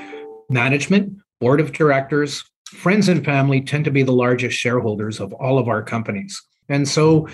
management, 0.50 1.18
board 1.40 1.60
of 1.60 1.72
directors, 1.72 2.44
friends 2.66 3.08
and 3.08 3.24
family 3.24 3.60
tend 3.60 3.84
to 3.84 3.90
be 3.90 4.02
the 4.02 4.12
largest 4.12 4.58
shareholders 4.58 5.20
of 5.20 5.32
all 5.34 5.58
of 5.58 5.68
our 5.68 5.82
companies. 5.82 6.40
And 6.68 6.88
so 6.88 7.28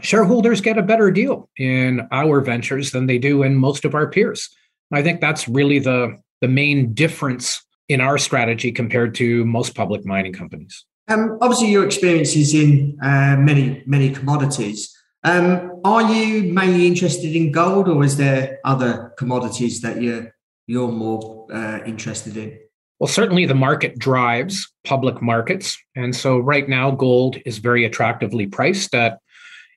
shareholders 0.00 0.60
get 0.60 0.78
a 0.78 0.82
better 0.82 1.10
deal 1.10 1.48
in 1.58 2.06
our 2.10 2.40
ventures 2.40 2.90
than 2.90 3.06
they 3.06 3.18
do 3.18 3.42
in 3.42 3.54
most 3.54 3.84
of 3.84 3.94
our 3.94 4.08
peers. 4.08 4.48
I 4.92 5.02
think 5.02 5.20
that's 5.20 5.48
really 5.48 5.78
the 5.78 6.18
the 6.40 6.48
main 6.48 6.92
difference 6.92 7.64
in 7.88 8.00
our 8.00 8.18
strategy 8.18 8.70
compared 8.70 9.14
to 9.14 9.44
most 9.46 9.74
public 9.74 10.04
mining 10.04 10.32
companies. 10.32 10.84
Um, 11.08 11.38
obviously, 11.40 11.70
your 11.70 11.84
experience 11.84 12.34
is 12.34 12.54
in 12.54 12.98
uh, 13.02 13.36
many 13.38 13.82
many 13.86 14.10
commodities. 14.10 14.90
Um, 15.22 15.80
are 15.84 16.02
you 16.02 16.52
mainly 16.52 16.86
interested 16.86 17.34
in 17.34 17.52
gold, 17.52 17.88
or 17.88 18.04
is 18.04 18.16
there 18.16 18.58
other 18.64 19.12
commodities 19.18 19.80
that 19.82 20.00
you're 20.00 20.34
you're 20.66 20.92
more 20.92 21.46
uh, 21.52 21.80
interested 21.84 22.36
in? 22.36 22.58
Well, 22.98 23.08
certainly 23.08 23.44
the 23.44 23.54
market 23.54 23.98
drives 23.98 24.72
public 24.84 25.20
markets, 25.20 25.76
and 25.94 26.14
so 26.14 26.38
right 26.38 26.68
now 26.68 26.90
gold 26.90 27.36
is 27.44 27.58
very 27.58 27.84
attractively 27.84 28.46
priced 28.46 28.94
at 28.94 29.18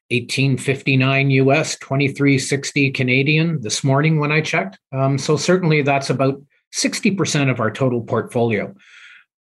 1859 0.09 1.31
US, 1.31 1.77
2360 1.79 2.91
Canadian 2.91 3.61
this 3.61 3.83
morning 3.83 4.19
when 4.19 4.31
I 4.31 4.39
checked. 4.39 4.79
Um, 4.93 5.17
so 5.17 5.35
certainly 5.35 5.81
that's 5.81 6.09
about 6.09 6.41
60% 6.73 7.51
of 7.51 7.59
our 7.59 7.71
total 7.71 8.01
portfolio. 8.01 8.73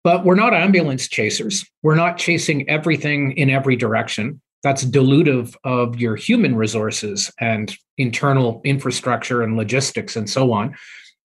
But 0.07 0.25
we're 0.25 0.37
not 0.37 0.55
ambulance 0.55 1.09
chasers. 1.09 1.69
We're 1.83 1.97
not 1.97 2.17
chasing 2.17 2.71
everything 2.71 3.33
in 3.33 3.51
every 3.51 3.75
direction. 3.75 4.41
That's 4.63 4.85
dilutive 4.85 5.57
of 5.65 5.99
your 5.99 6.15
human 6.15 6.55
resources 6.55 7.33
and 7.41 7.77
internal 7.99 8.61
infrastructure 8.63 9.43
and 9.43 9.57
logistics 9.57 10.15
and 10.15 10.31
so 10.31 10.53
on. 10.53 10.77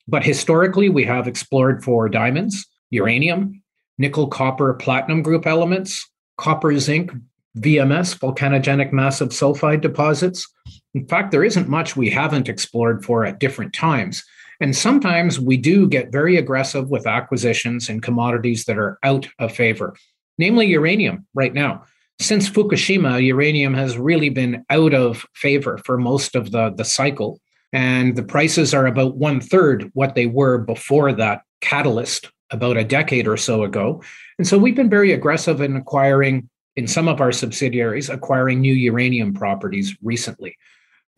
But 0.08 0.24
historically, 0.24 0.90
we 0.90 1.04
have 1.04 1.28
explored 1.28 1.84
for 1.84 2.10
diamonds, 2.10 2.66
uranium, 2.90 3.62
nickel, 4.00 4.26
copper, 4.26 4.74
platinum 4.74 5.22
group 5.22 5.46
elements, 5.46 6.10
copper, 6.40 6.76
zinc, 6.80 7.12
VMS, 7.60 8.18
volcanogenic 8.18 8.92
massive 8.92 9.30
sulfide 9.30 9.82
deposits. 9.82 10.52
In 10.96 11.06
fact, 11.06 11.30
there 11.30 11.44
isn't 11.44 11.70
much 11.70 11.96
we 11.96 12.10
haven't 12.10 12.50
explored 12.50 13.06
for 13.06 13.26
at 13.26 13.40
different 13.40 13.74
times. 13.74 14.24
And 14.62 14.76
sometimes 14.76 15.40
we 15.40 15.58
do 15.58 15.90
get 15.90 16.12
very 16.12 16.38
aggressive 16.38 16.90
with 16.90 17.08
acquisitions 17.08 17.90
and 17.90 18.04
commodities 18.04 18.66
that 18.66 18.78
are 18.78 19.00
out 19.02 19.28
of 19.40 19.52
favor, 19.52 19.96
namely 20.38 20.68
uranium 20.68 21.26
right 21.34 21.54
now. 21.54 21.84
Since 22.20 22.48
Fukushima, 22.48 23.26
uranium 23.26 23.74
has 23.74 23.98
really 23.98 24.30
been 24.30 24.64
out 24.70 24.94
of 24.94 25.26
favor 25.34 25.80
for 25.80 25.98
most 25.98 26.36
of 26.36 26.52
the, 26.52 26.70
the 26.70 26.86
cycle. 26.86 27.40
And 27.74 28.16
the 28.16 28.24
prices 28.24 28.74
are 28.76 28.86
about 28.86 29.18
one 29.18 29.42
third 29.42 29.90
what 29.94 30.14
they 30.14 30.28
were 30.28 30.60
before 30.60 31.12
that 31.14 31.42
catalyst 31.62 32.30
about 32.52 32.78
a 32.78 32.84
decade 32.84 33.28
or 33.28 33.38
so 33.38 33.64
ago. 33.64 34.04
And 34.38 34.48
so 34.48 34.60
we've 34.60 34.76
been 34.76 34.90
very 34.90 35.12
aggressive 35.12 35.62
in 35.62 35.76
acquiring 35.76 36.48
in 36.76 36.86
some 36.86 37.08
of 37.08 37.20
our 37.20 37.32
subsidiaries 37.32 38.10
acquiring 38.10 38.62
new 38.62 38.74
uranium 38.74 39.34
properties 39.34 39.98
recently. 40.04 40.56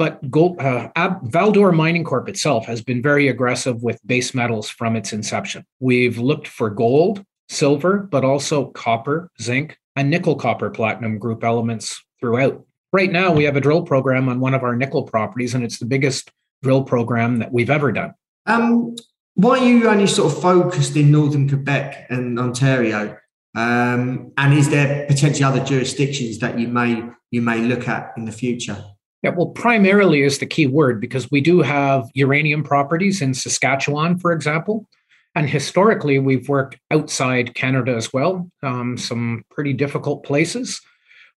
But 0.03 0.29
gold, 0.29 0.60
uh, 0.60 0.89
Val-d'Or 1.24 1.72
Mining 1.72 2.03
Corp 2.03 2.27
itself 2.27 2.65
has 2.65 2.81
been 2.81 3.01
very 3.01 3.29
aggressive 3.29 3.83
with 3.83 4.05
base 4.05 4.33
metals 4.33 4.69
from 4.69 4.98
its 4.98 5.13
inception. 5.13 5.65
We've 5.79 6.17
looked 6.17 6.45
for 6.45 6.69
gold, 6.69 7.24
silver, 7.48 8.00
but 8.00 8.25
also 8.25 8.65
copper, 8.72 9.31
zinc, 9.41 9.77
and 9.95 10.10
nickel 10.10 10.36
copper 10.36 10.69
platinum 10.69 11.19
group 11.19 11.45
elements 11.45 12.03
throughout. 12.19 12.65
Right 12.91 13.13
now, 13.13 13.31
we 13.31 13.45
have 13.45 13.55
a 13.55 13.62
drill 13.62 13.83
program 13.83 14.27
on 14.27 14.41
one 14.41 14.53
of 14.53 14.62
our 14.62 14.75
nickel 14.75 15.03
properties, 15.03 15.55
and 15.55 15.63
it's 15.63 15.79
the 15.79 15.86
biggest 15.86 16.31
drill 16.63 16.83
program 16.83 17.39
that 17.39 17.53
we've 17.53 17.69
ever 17.69 17.93
done. 17.93 18.13
Um, 18.45 18.98
why 19.36 19.60
are 19.60 19.65
you 19.65 19.88
only 19.88 20.07
sort 20.07 20.33
of 20.33 20.41
focused 20.41 20.98
in 20.98 21.12
northern 21.12 21.48
Quebec 21.48 22.07
and 22.10 22.38
Ontario? 22.38 23.15
Um, 23.55 24.33
and 24.36 24.53
is 24.53 24.69
there 24.69 25.05
potentially 25.07 25.45
other 25.45 25.63
jurisdictions 25.63 26.39
that 26.39 26.60
you 26.60 26.67
may 26.67 27.10
you 27.31 27.41
may 27.41 27.62
look 27.62 27.88
at 27.88 28.12
in 28.17 28.25
the 28.25 28.33
future? 28.33 28.83
Yeah, 29.24 29.30
well, 29.30 29.48
primarily 29.48 30.22
is 30.22 30.39
the 30.39 30.46
key 30.46 30.68
word 30.68 31.00
because 31.00 31.32
we 31.32 31.39
do 31.39 31.62
have 31.62 32.10
uranium 32.13 32.62
properties 32.62 33.22
in 33.22 33.34
Saskatchewan, 33.34 34.20
for 34.20 34.34
example. 34.34 34.86
And 35.34 35.50
historically, 35.50 36.20
we've 36.20 36.48
worked 36.50 36.77
outside 36.92 37.56
Canada 37.56 37.96
as 37.96 38.12
well, 38.12 38.51
um, 38.62 38.98
some 38.98 39.46
pretty 39.50 39.74
difficult 39.74 40.24
places. 40.25 40.82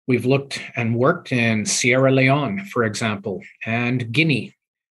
We've 0.05 0.25
looked 0.25 0.61
and 0.75 0.95
worked 0.95 1.31
in 1.31 1.65
Sierra 1.65 2.11
Leone, 2.11 2.65
for 2.65 2.83
example, 2.83 3.41
and 3.65 4.11
Guinea, 4.11 4.53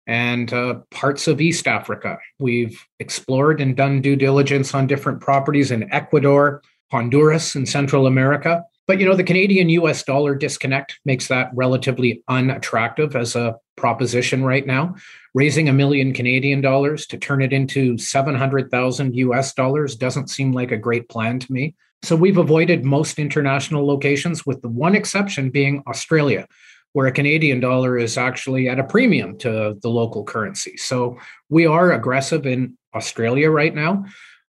and 0.06 0.52
uh, 0.52 0.80
parts 0.90 1.28
of 1.28 1.40
East 1.40 1.66
Africa. 1.66 2.18
We've 2.38 2.84
explored 2.98 3.60
and 3.60 3.76
done 3.76 4.02
due 4.02 4.16
diligence 4.16 4.74
on 4.74 4.86
different 4.88 5.20
properties 5.20 5.70
in 5.70 5.92
Ecuador, 5.92 6.62
Honduras 6.90 7.54
in 7.54 7.66
Central 7.66 8.06
America. 8.06 8.64
But 8.86 8.98
you 8.98 9.06
know, 9.06 9.14
the 9.14 9.24
Canadian 9.24 9.68
US 9.70 10.02
dollar 10.02 10.34
disconnect 10.34 10.98
makes 11.04 11.28
that 11.28 11.50
relatively 11.54 12.22
unattractive 12.28 13.14
as 13.14 13.36
a 13.36 13.56
proposition 13.76 14.44
right 14.44 14.66
now. 14.66 14.94
Raising 15.34 15.68
a 15.68 15.72
million 15.72 16.12
Canadian 16.12 16.60
dollars 16.60 17.06
to 17.06 17.18
turn 17.18 17.40
it 17.40 17.52
into 17.52 17.96
700,000 17.96 19.14
US 19.16 19.54
dollars 19.54 19.94
doesn't 19.96 20.28
seem 20.28 20.52
like 20.52 20.72
a 20.72 20.76
great 20.76 21.08
plan 21.08 21.38
to 21.38 21.52
me. 21.52 21.74
So 22.02 22.16
we've 22.16 22.38
avoided 22.38 22.84
most 22.84 23.18
international 23.18 23.86
locations, 23.86 24.46
with 24.46 24.62
the 24.62 24.68
one 24.68 24.94
exception 24.94 25.50
being 25.50 25.82
Australia, 25.86 26.48
where 26.92 27.06
a 27.06 27.12
Canadian 27.12 27.60
dollar 27.60 27.98
is 27.98 28.16
actually 28.16 28.68
at 28.68 28.78
a 28.78 28.84
premium 28.84 29.38
to 29.38 29.78
the 29.80 29.88
local 29.88 30.24
currency. 30.24 30.76
So 30.76 31.18
we 31.48 31.66
are 31.66 31.92
aggressive 31.92 32.46
in 32.46 32.76
Australia 32.94 33.50
right 33.50 33.74
now. 33.74 34.04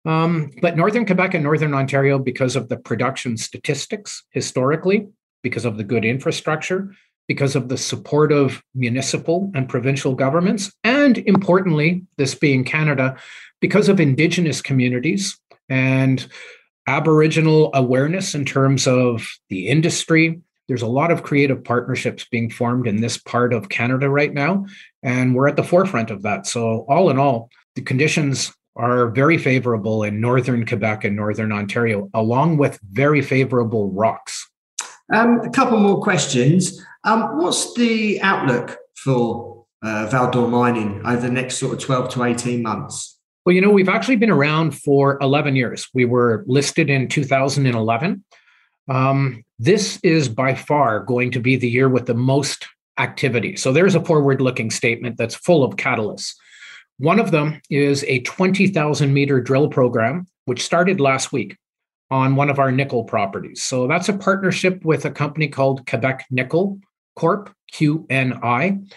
Um, 0.05 0.51
but 0.61 0.77
Northern 0.77 1.05
Quebec 1.05 1.33
and 1.33 1.43
Northern 1.43 1.73
Ontario, 1.73 2.19
because 2.19 2.55
of 2.55 2.69
the 2.69 2.77
production 2.77 3.37
statistics 3.37 4.23
historically, 4.29 5.07
because 5.41 5.65
of 5.65 5.77
the 5.77 5.83
good 5.83 6.05
infrastructure, 6.05 6.93
because 7.27 7.55
of 7.55 7.69
the 7.69 7.77
support 7.77 8.31
of 8.31 8.61
municipal 8.75 9.51
and 9.55 9.67
provincial 9.67 10.13
governments, 10.13 10.71
and 10.83 11.17
importantly, 11.19 12.03
this 12.17 12.35
being 12.35 12.63
Canada, 12.63 13.17
because 13.61 13.89
of 13.89 13.99
Indigenous 13.99 14.61
communities 14.61 15.39
and 15.69 16.27
Aboriginal 16.87 17.71
awareness 17.73 18.35
in 18.35 18.45
terms 18.45 18.87
of 18.87 19.27
the 19.49 19.67
industry. 19.67 20.39
There's 20.67 20.83
a 20.83 20.87
lot 20.87 21.11
of 21.11 21.23
creative 21.23 21.63
partnerships 21.63 22.25
being 22.25 22.49
formed 22.49 22.87
in 22.87 23.01
this 23.01 23.17
part 23.17 23.53
of 23.53 23.69
Canada 23.69 24.09
right 24.09 24.33
now, 24.33 24.65
and 25.03 25.35
we're 25.35 25.47
at 25.47 25.55
the 25.55 25.63
forefront 25.63 26.11
of 26.11 26.23
that. 26.23 26.45
So, 26.47 26.85
all 26.87 27.09
in 27.09 27.17
all, 27.17 27.49
the 27.75 27.81
conditions 27.81 28.53
are 28.75 29.09
very 29.09 29.37
favorable 29.37 30.03
in 30.03 30.19
northern 30.19 30.65
Quebec 30.65 31.03
and 31.03 31.15
northern 31.15 31.51
Ontario, 31.51 32.09
along 32.13 32.57
with 32.57 32.79
very 32.91 33.21
favorable 33.21 33.91
rocks. 33.91 34.49
Um, 35.13 35.39
a 35.41 35.49
couple 35.49 35.79
more 35.79 36.01
questions. 36.01 36.83
Um, 37.03 37.37
what's 37.37 37.73
the 37.75 38.19
outlook 38.21 38.77
for 38.95 39.65
uh, 39.83 40.07
Val-d'Or 40.07 40.47
mining 40.47 41.01
over 41.05 41.21
the 41.21 41.31
next 41.31 41.57
sort 41.57 41.73
of 41.73 41.79
12 41.79 42.09
to 42.09 42.23
18 42.23 42.61
months? 42.61 43.19
Well, 43.45 43.53
you 43.53 43.61
know, 43.61 43.69
we've 43.69 43.89
actually 43.89 44.15
been 44.15 44.31
around 44.31 44.71
for 44.71 45.19
11 45.21 45.55
years. 45.55 45.87
We 45.93 46.05
were 46.05 46.43
listed 46.47 46.89
in 46.89 47.07
2011. 47.07 48.23
Um, 48.87 49.43
this 49.59 49.99
is 50.03 50.27
by 50.27 50.55
far 50.55 50.99
going 51.01 51.31
to 51.31 51.39
be 51.39 51.55
the 51.55 51.69
year 51.69 51.87
with 51.87 52.07
the 52.07 52.15
most 52.15 52.67
activity. 52.97 53.55
So 53.55 53.71
there's 53.71 53.95
a 53.95 54.03
forward 54.03 54.41
looking 54.41 54.71
statement 54.71 55.17
that's 55.17 55.35
full 55.35 55.63
of 55.63 55.75
catalysts. 55.75 56.33
One 56.97 57.19
of 57.19 57.31
them 57.31 57.61
is 57.69 58.03
a 58.05 58.21
20,000 58.21 59.13
meter 59.13 59.41
drill 59.41 59.67
program, 59.67 60.27
which 60.45 60.63
started 60.63 61.01
last 61.01 61.33
week 61.33 61.57
on 62.09 62.35
one 62.35 62.49
of 62.49 62.59
our 62.59 62.71
nickel 62.71 63.03
properties. 63.03 63.63
So 63.63 63.87
that's 63.87 64.09
a 64.09 64.17
partnership 64.17 64.85
with 64.85 65.05
a 65.05 65.11
company 65.11 65.47
called 65.47 65.85
Quebec 65.87 66.25
Nickel 66.29 66.79
Corp, 67.15 67.53
QNI. 67.73 68.89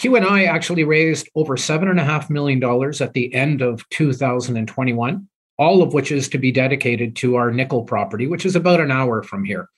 QNI 0.00 0.48
actually 0.48 0.84
raised 0.84 1.28
over 1.34 1.56
$7.5 1.56 2.30
million 2.30 2.62
at 3.00 3.12
the 3.12 3.32
end 3.32 3.62
of 3.62 3.88
2021, 3.90 5.28
all 5.58 5.82
of 5.82 5.94
which 5.94 6.10
is 6.10 6.28
to 6.28 6.38
be 6.38 6.50
dedicated 6.50 7.14
to 7.16 7.36
our 7.36 7.52
nickel 7.52 7.84
property, 7.84 8.26
which 8.26 8.44
is 8.44 8.56
about 8.56 8.80
an 8.80 8.90
hour 8.90 9.22
from 9.22 9.44
here. 9.44 9.68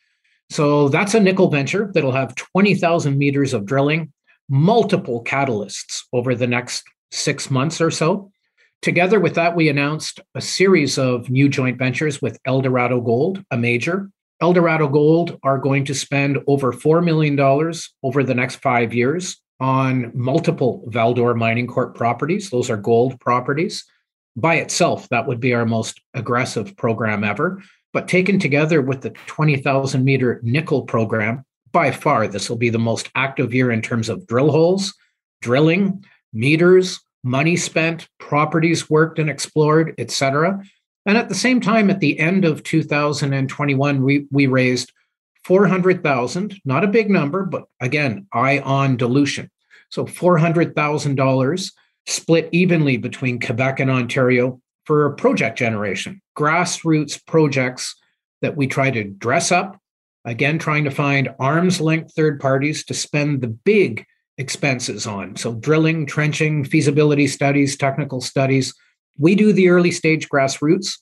So 0.50 0.88
that's 0.88 1.14
a 1.14 1.20
nickel 1.20 1.50
venture 1.50 1.90
that'll 1.92 2.12
have 2.12 2.34
20,000 2.34 3.18
meters 3.18 3.52
of 3.52 3.66
drilling, 3.66 4.12
multiple 4.48 5.22
catalysts 5.24 6.04
over 6.12 6.34
the 6.34 6.46
next 6.46 6.84
six 7.10 7.50
months 7.50 7.80
or 7.80 7.90
so. 7.90 8.30
Together 8.80 9.18
with 9.18 9.34
that, 9.34 9.56
we 9.56 9.68
announced 9.68 10.20
a 10.34 10.40
series 10.40 10.98
of 10.98 11.28
new 11.30 11.48
joint 11.48 11.78
ventures 11.78 12.22
with 12.22 12.38
Eldorado 12.44 13.00
Gold, 13.00 13.42
a 13.50 13.56
major. 13.56 14.10
Eldorado 14.40 14.86
Gold 14.86 15.38
are 15.42 15.58
going 15.58 15.84
to 15.86 15.94
spend 15.94 16.38
over 16.46 16.72
$4 16.72 17.04
million 17.04 17.38
over 18.02 18.22
the 18.22 18.34
next 18.34 18.56
five 18.56 18.94
years 18.94 19.36
on 19.58 20.12
multiple 20.14 20.84
Val-d'Or 20.86 21.34
Mining 21.34 21.66
Corp 21.66 21.96
properties. 21.96 22.50
Those 22.50 22.70
are 22.70 22.76
gold 22.76 23.18
properties. 23.18 23.84
By 24.36 24.56
itself, 24.56 25.08
that 25.08 25.26
would 25.26 25.40
be 25.40 25.54
our 25.54 25.66
most 25.66 26.00
aggressive 26.14 26.76
program 26.76 27.24
ever. 27.24 27.60
But 27.92 28.06
taken 28.06 28.38
together 28.38 28.80
with 28.80 29.00
the 29.00 29.10
20,000 29.10 30.04
meter 30.04 30.40
nickel 30.44 30.82
program, 30.82 31.44
by 31.72 31.90
far, 31.90 32.28
this 32.28 32.48
will 32.48 32.56
be 32.56 32.70
the 32.70 32.78
most 32.78 33.10
active 33.16 33.52
year 33.52 33.72
in 33.72 33.82
terms 33.82 34.08
of 34.08 34.26
drill 34.26 34.52
holes, 34.52 34.94
drilling, 35.42 36.04
meters, 36.32 37.00
money 37.22 37.56
spent, 37.56 38.08
properties 38.18 38.88
worked 38.88 39.18
and 39.18 39.30
explored, 39.30 39.94
etc. 39.98 40.62
And 41.06 41.16
at 41.16 41.28
the 41.28 41.34
same 41.34 41.60
time, 41.60 41.90
at 41.90 42.00
the 42.00 42.18
end 42.18 42.44
of 42.44 42.62
2021, 42.62 44.02
we, 44.02 44.26
we 44.30 44.46
raised 44.46 44.92
400,000, 45.44 46.60
not 46.64 46.84
a 46.84 46.88
big 46.88 47.10
number, 47.10 47.44
but 47.44 47.64
again, 47.80 48.26
eye 48.32 48.58
on 48.58 48.96
dilution. 48.96 49.50
So 49.90 50.04
$400,000 50.04 51.72
split 52.06 52.48
evenly 52.52 52.96
between 52.96 53.40
Quebec 53.40 53.80
and 53.80 53.90
Ontario 53.90 54.60
for 54.84 55.10
project 55.14 55.58
generation, 55.58 56.20
grassroots 56.36 57.24
projects 57.26 57.94
that 58.42 58.56
we 58.56 58.66
try 58.66 58.90
to 58.90 59.04
dress 59.04 59.50
up, 59.50 59.78
again, 60.24 60.58
trying 60.58 60.84
to 60.84 60.90
find 60.90 61.34
arm's 61.38 61.80
length 61.80 62.14
third 62.14 62.40
parties 62.40 62.84
to 62.84 62.94
spend 62.94 63.40
the 63.40 63.48
big 63.48 64.04
expenses 64.38 65.06
on. 65.06 65.36
So, 65.36 65.54
drilling, 65.54 66.06
trenching, 66.06 66.64
feasibility 66.64 67.26
studies, 67.26 67.76
technical 67.76 68.20
studies. 68.20 68.74
We 69.18 69.34
do 69.34 69.52
the 69.52 69.68
early 69.68 69.90
stage 69.90 70.28
grassroots 70.28 70.94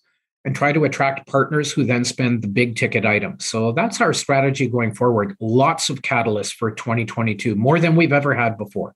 and 0.46 0.55
try 0.55 0.72
to 0.72 0.85
attract 0.85 1.27
partners 1.27 1.72
who 1.72 1.85
then 1.85 2.05
spend 2.05 2.40
the 2.40 2.46
big 2.46 2.77
ticket 2.77 3.05
items. 3.05 3.44
So 3.44 3.72
that's 3.72 4.01
our 4.01 4.12
strategy 4.12 4.68
going 4.68 4.94
forward. 4.94 5.37
Lots 5.40 5.90
of 5.90 6.03
catalysts 6.03 6.55
for 6.55 6.70
2022, 6.70 7.57
more 7.57 7.81
than 7.81 7.96
we've 7.96 8.12
ever 8.12 8.33
had 8.33 8.57
before. 8.57 8.94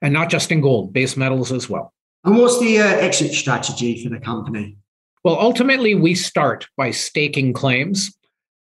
And 0.00 0.14
not 0.14 0.30
just 0.30 0.52
in 0.52 0.60
gold, 0.60 0.92
base 0.92 1.16
metals 1.16 1.50
as 1.50 1.68
well. 1.68 1.92
And 2.24 2.38
what's 2.38 2.60
the 2.60 2.78
uh, 2.78 2.84
exit 2.84 3.32
strategy 3.32 4.02
for 4.02 4.10
the 4.10 4.20
company? 4.20 4.76
Well, 5.24 5.38
ultimately, 5.38 5.96
we 5.96 6.14
start 6.14 6.68
by 6.76 6.92
staking 6.92 7.52
claims, 7.52 8.16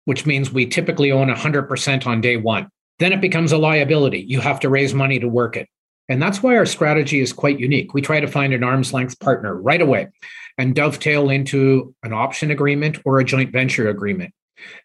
which 0.04 0.26
means 0.26 0.52
we 0.52 0.66
typically 0.66 1.14
own 1.14 1.30
100% 1.30 2.06
on 2.06 2.20
day 2.20 2.36
one. 2.36 2.70
Then 3.00 3.14
it 3.14 3.22
becomes 3.22 3.52
a 3.52 3.58
liability. 3.58 4.26
You 4.28 4.40
have 4.40 4.60
to 4.62 4.70
raise 4.70 4.94
money 4.94 5.20
to 5.20 5.28
work 5.28 5.58
it. 5.58 5.68
And 6.08 6.22
that's 6.22 6.44
why 6.44 6.56
our 6.56 6.66
strategy 6.66 7.20
is 7.20 7.34
quite 7.34 7.60
unique. 7.60 7.94
We 7.94 8.02
try 8.02 8.20
to 8.20 8.28
find 8.28 8.54
an 8.54 8.64
arm's 8.64 8.94
length 8.94 9.20
partner 9.20 9.56
right 9.56 9.82
away 9.82 10.10
and 10.58 10.76
dovetail 10.76 11.30
into 11.30 11.96
an 12.04 12.14
option 12.14 12.52
agreement 12.52 13.00
or 13.06 13.20
a 13.20 13.26
joint 13.26 13.52
venture 13.52 13.90
agreement. 13.90 14.34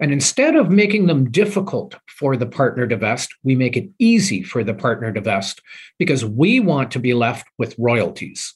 And 0.00 0.12
instead 0.12 0.56
of 0.56 0.70
making 0.70 1.06
them 1.06 1.30
difficult 1.30 1.94
for 2.08 2.36
the 2.36 2.46
partner 2.46 2.86
to 2.88 2.96
vest, 2.96 3.34
we 3.44 3.54
make 3.54 3.76
it 3.76 3.88
easy 3.98 4.42
for 4.42 4.64
the 4.64 4.74
partner 4.74 5.12
to 5.12 5.20
vest 5.20 5.60
because 5.98 6.24
we 6.24 6.58
want 6.58 6.90
to 6.92 6.98
be 6.98 7.14
left 7.14 7.46
with 7.58 7.76
royalties. 7.78 8.54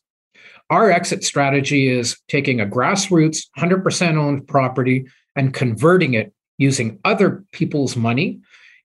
Our 0.70 0.90
exit 0.90 1.22
strategy 1.22 1.88
is 1.88 2.18
taking 2.28 2.60
a 2.60 2.66
grassroots 2.66 3.46
100% 3.58 4.16
owned 4.16 4.48
property 4.48 5.06
and 5.36 5.54
converting 5.54 6.14
it 6.14 6.32
using 6.58 6.98
other 7.04 7.44
people's 7.52 7.96
money 7.96 8.40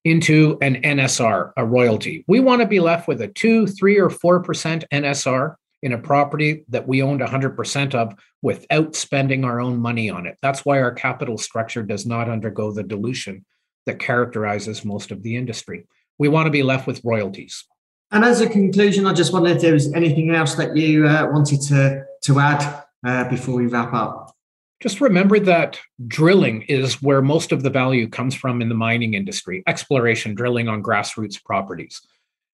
into 0.05 0.57
an 0.61 0.81
NSR, 0.81 1.51
a 1.57 1.65
royalty. 1.65 2.23
We 2.27 2.39
want 2.39 2.61
to 2.61 2.67
be 2.67 2.79
left 2.79 3.07
with 3.07 3.21
a 3.21 3.27
two, 3.27 3.67
three, 3.67 3.99
or 3.99 4.09
4% 4.09 4.83
NSR 4.91 5.55
in 5.81 5.93
a 5.93 5.97
property 5.97 6.63
that 6.69 6.87
we 6.87 7.01
owned 7.01 7.21
100% 7.21 7.95
of 7.95 8.13
without 8.41 8.95
spending 8.95 9.43
our 9.43 9.59
own 9.59 9.79
money 9.79 10.09
on 10.09 10.25
it. 10.25 10.37
That's 10.41 10.65
why 10.65 10.81
our 10.81 10.91
capital 10.91 11.37
structure 11.37 11.83
does 11.83 12.05
not 12.05 12.29
undergo 12.29 12.71
the 12.71 12.83
dilution 12.83 13.45
that 13.85 13.99
characterizes 13.99 14.85
most 14.85 15.11
of 15.11 15.23
the 15.23 15.35
industry. 15.35 15.85
We 16.17 16.27
want 16.27 16.47
to 16.47 16.51
be 16.51 16.63
left 16.63 16.85
with 16.85 17.01
royalties. 17.03 17.65
And 18.11 18.25
as 18.25 18.41
a 18.41 18.49
conclusion, 18.49 19.05
I 19.05 19.13
just 19.13 19.31
wondered 19.31 19.57
if 19.57 19.61
there 19.61 19.73
was 19.73 19.93
anything 19.93 20.33
else 20.33 20.55
that 20.55 20.75
you 20.75 21.07
uh, 21.07 21.29
wanted 21.31 21.61
to, 21.61 22.03
to 22.23 22.39
add 22.39 22.83
uh, 23.05 23.29
before 23.29 23.55
we 23.55 23.67
wrap 23.67 23.93
up. 23.93 24.28
Just 24.81 25.01
remember 25.01 25.39
that 25.39 25.79
drilling 26.07 26.61
is 26.63 27.01
where 27.01 27.21
most 27.21 27.51
of 27.51 27.63
the 27.63 27.69
value 27.69 28.07
comes 28.07 28.33
from 28.33 28.61
in 28.61 28.69
the 28.69 28.75
mining 28.75 29.13
industry, 29.13 29.61
exploration, 29.67 30.35
drilling 30.35 30.69
on 30.69 30.81
grassroots 30.81 31.43
properties. 31.43 32.01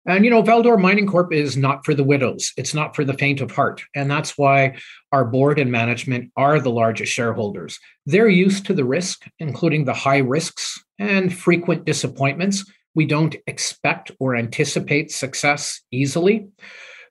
And, 0.07 0.25
you 0.25 0.31
know, 0.31 0.43
Val-d'Or 0.43 0.79
Mining 0.79 1.07
Corp 1.07 1.33
is 1.33 1.57
not 1.57 1.85
for 1.85 1.95
the 1.95 2.05
widows. 2.05 2.53
It's 2.57 2.75
not 2.75 2.97
for 2.97 3.05
the 3.05 3.15
faint 3.15 3.41
of 3.41 3.51
heart. 3.51 3.83
And 3.95 4.11
that's 4.11 4.37
why 4.37 4.77
our 5.13 5.25
board 5.25 5.59
and 5.59 5.71
management 5.71 6.31
are 6.37 6.59
the 6.59 6.71
largest 6.71 7.13
shareholders. 7.13 7.79
They're 8.07 8.29
used 8.29 8.67
to 8.67 8.75
the 8.75 8.85
risk, 8.85 9.25
including 9.39 9.85
the 9.85 9.95
high 9.95 10.19
risks 10.19 10.83
and 10.99 11.35
frequent 11.35 11.85
disappointments. 11.85 12.71
We 12.95 13.07
don't 13.07 13.37
expect 13.47 14.11
or 14.19 14.37
anticipate 14.37 15.11
success 15.11 15.81
easily, 15.91 16.49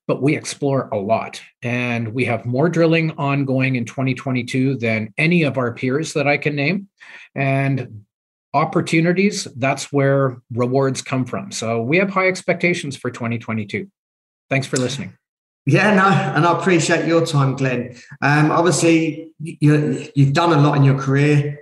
but 0.09 0.23
we 0.23 0.35
explore 0.35 0.89
a 0.91 0.97
lot. 0.97 1.39
And 1.61 2.15
we 2.15 2.25
have 2.25 2.43
more 2.43 2.67
drilling 2.67 3.11
ongoing 3.11 3.75
in 3.75 3.85
2022 3.85 4.77
than 4.77 5.13
any 5.19 5.43
of 5.43 5.59
our 5.59 5.71
peers 5.71 6.13
that 6.13 6.27
I 6.27 6.35
can 6.37 6.55
name. 6.55 6.87
And 7.35 8.05
opportunities, 8.55 9.47
that's 9.55 9.93
where 9.93 10.41
rewards 10.51 11.03
come 11.03 11.25
from. 11.25 11.51
So 11.51 11.83
we 11.83 11.97
have 11.97 12.09
high 12.09 12.27
expectations 12.27 12.97
for 12.97 13.11
2022. 13.11 13.87
Thanks 14.49 14.65
for 14.65 14.77
listening. 14.77 15.15
Yeah, 15.67 15.93
no, 15.93 16.07
and 16.07 16.43
I 16.43 16.59
appreciate 16.59 17.05
your 17.05 17.23
time, 17.23 17.55
Glenn. 17.55 17.95
Um, 18.23 18.49
obviously, 18.49 19.29
you, 19.39 20.07
you've 20.15 20.33
done 20.33 20.53
a 20.53 20.59
lot 20.59 20.75
in 20.75 20.83
your 20.83 20.97
career. 20.97 21.59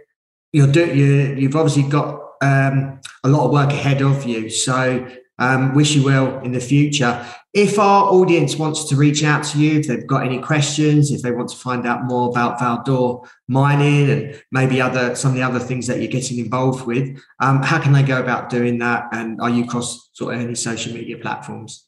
You're 0.53 0.71
do, 0.71 0.85
you, 0.85 1.35
you've 1.35 1.57
obviously 1.57 1.83
got 1.83 2.21
um, 2.41 3.01
a 3.25 3.27
lot 3.27 3.43
of 3.47 3.51
work 3.51 3.71
ahead 3.71 4.01
of 4.01 4.23
you. 4.23 4.49
So 4.49 5.05
um, 5.37 5.75
wish 5.75 5.95
you 5.95 6.03
well 6.05 6.39
in 6.39 6.53
the 6.53 6.59
future. 6.59 7.25
If 7.57 7.79
our 7.79 8.03
audience 8.03 8.55
wants 8.55 8.83
to 8.83 8.95
reach 8.95 9.23
out 9.23 9.43
to 9.45 9.57
you, 9.57 9.79
if 9.79 9.87
they've 9.87 10.05
got 10.05 10.23
any 10.23 10.37
questions, 10.37 11.09
if 11.09 11.23
they 11.23 11.31
want 11.31 11.49
to 11.49 11.57
find 11.57 11.87
out 11.87 12.03
more 12.03 12.29
about 12.29 12.59
Val-d'Or 12.59 13.27
mining 13.47 14.11
and 14.11 14.43
maybe 14.51 14.79
other 14.79 15.15
some 15.15 15.31
of 15.31 15.35
the 15.37 15.41
other 15.41 15.57
things 15.57 15.87
that 15.87 15.97
you're 15.97 16.11
getting 16.11 16.37
involved 16.37 16.85
with, 16.85 17.19
um, 17.39 17.63
how 17.63 17.79
can 17.79 17.93
they 17.93 18.03
go 18.03 18.19
about 18.19 18.51
doing 18.51 18.77
that? 18.77 19.07
And 19.11 19.41
are 19.41 19.49
you 19.49 19.63
across 19.63 20.07
sort 20.13 20.35
of 20.35 20.41
any 20.41 20.53
social 20.53 20.93
media 20.93 21.17
platforms? 21.17 21.87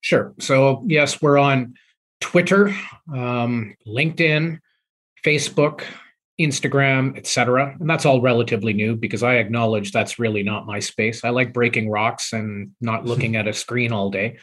Sure. 0.00 0.32
So 0.40 0.82
yes, 0.86 1.20
we're 1.20 1.36
on 1.36 1.74
Twitter, 2.22 2.74
um, 3.14 3.74
LinkedIn, 3.86 4.58
Facebook, 5.22 5.82
Instagram, 6.40 7.18
etc. 7.18 7.76
And 7.78 7.90
that's 7.90 8.06
all 8.06 8.22
relatively 8.22 8.72
new 8.72 8.96
because 8.96 9.22
I 9.22 9.34
acknowledge 9.34 9.92
that's 9.92 10.18
really 10.18 10.42
not 10.42 10.66
my 10.66 10.78
space. 10.78 11.24
I 11.24 11.28
like 11.28 11.52
breaking 11.52 11.90
rocks 11.90 12.32
and 12.32 12.70
not 12.80 13.04
looking 13.10 13.36
at 13.36 13.46
a 13.46 13.52
screen 13.52 13.92
all 13.92 14.08
day. 14.08 14.38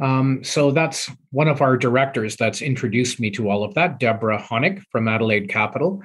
Um, 0.00 0.42
so 0.42 0.70
that's 0.70 1.10
one 1.30 1.48
of 1.48 1.60
our 1.60 1.76
directors 1.76 2.36
that's 2.36 2.62
introduced 2.62 3.20
me 3.20 3.30
to 3.32 3.50
all 3.50 3.62
of 3.62 3.74
that, 3.74 4.00
Deborah 4.00 4.40
Honig 4.40 4.82
from 4.90 5.08
Adelaide 5.08 5.48
Capital. 5.48 6.02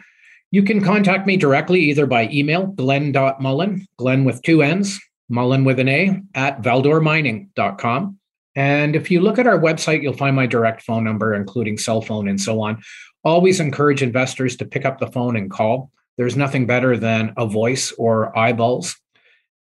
You 0.52 0.64
can 0.64 0.82
contact 0.82 1.26
me 1.26 1.38
directly 1.38 1.82
either 1.82 2.06
by 2.06 2.30
email, 2.30 2.68
glenn.mullan, 2.68 3.86
Glenn 3.98 4.26
with 4.26 4.42
two 4.42 4.62
N's, 4.62 5.00
Mullan 5.32 5.66
with 5.66 5.80
an 5.80 5.90
A, 5.90 6.22
at 6.34 6.62
valdormining.com. 6.62 8.20
And 8.56 8.96
if 8.96 9.12
you 9.12 9.22
look 9.22 9.38
at 9.38 9.48
our 9.48 9.60
website, 9.60 10.02
you'll 10.02 10.14
find 10.14 10.36
my 10.36 10.46
direct 10.46 10.82
phone 10.82 11.04
number, 11.04 11.34
including 11.34 11.78
cell 11.78 12.02
phone 12.02 12.28
and 12.28 12.40
so 12.40 12.62
on. 12.62 12.82
Always 13.24 13.60
encourage 13.60 14.02
investors 14.02 14.56
to 14.58 14.66
pick 14.66 14.86
up 14.86 15.00
the 15.00 15.08
phone 15.08 15.36
and 15.36 15.50
call. 15.50 15.92
There's 16.18 16.38
nothing 16.38 16.66
better 16.66 16.96
than 16.96 17.34
a 17.38 17.46
voice 17.46 17.92
or 17.94 18.38
eyeballs. 18.38 18.96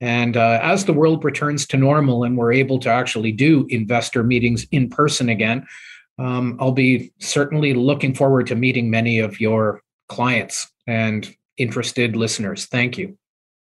And 0.01 0.35
uh, 0.35 0.59
as 0.61 0.85
the 0.85 0.93
world 0.93 1.23
returns 1.23 1.65
to 1.67 1.77
normal 1.77 2.23
and 2.23 2.37
we're 2.37 2.51
able 2.51 2.79
to 2.79 2.89
actually 2.89 3.31
do 3.31 3.65
investor 3.69 4.23
meetings 4.23 4.67
in 4.71 4.89
person 4.89 5.29
again, 5.29 5.65
um, 6.19 6.57
I'll 6.59 6.73
be 6.73 7.11
certainly 7.19 7.73
looking 7.73 8.13
forward 8.13 8.47
to 8.47 8.55
meeting 8.55 8.89
many 8.89 9.19
of 9.19 9.39
your 9.39 9.81
clients 10.09 10.69
and 10.87 11.33
interested 11.57 12.15
listeners. 12.15 12.65
Thank 12.65 12.97
you. 12.97 13.17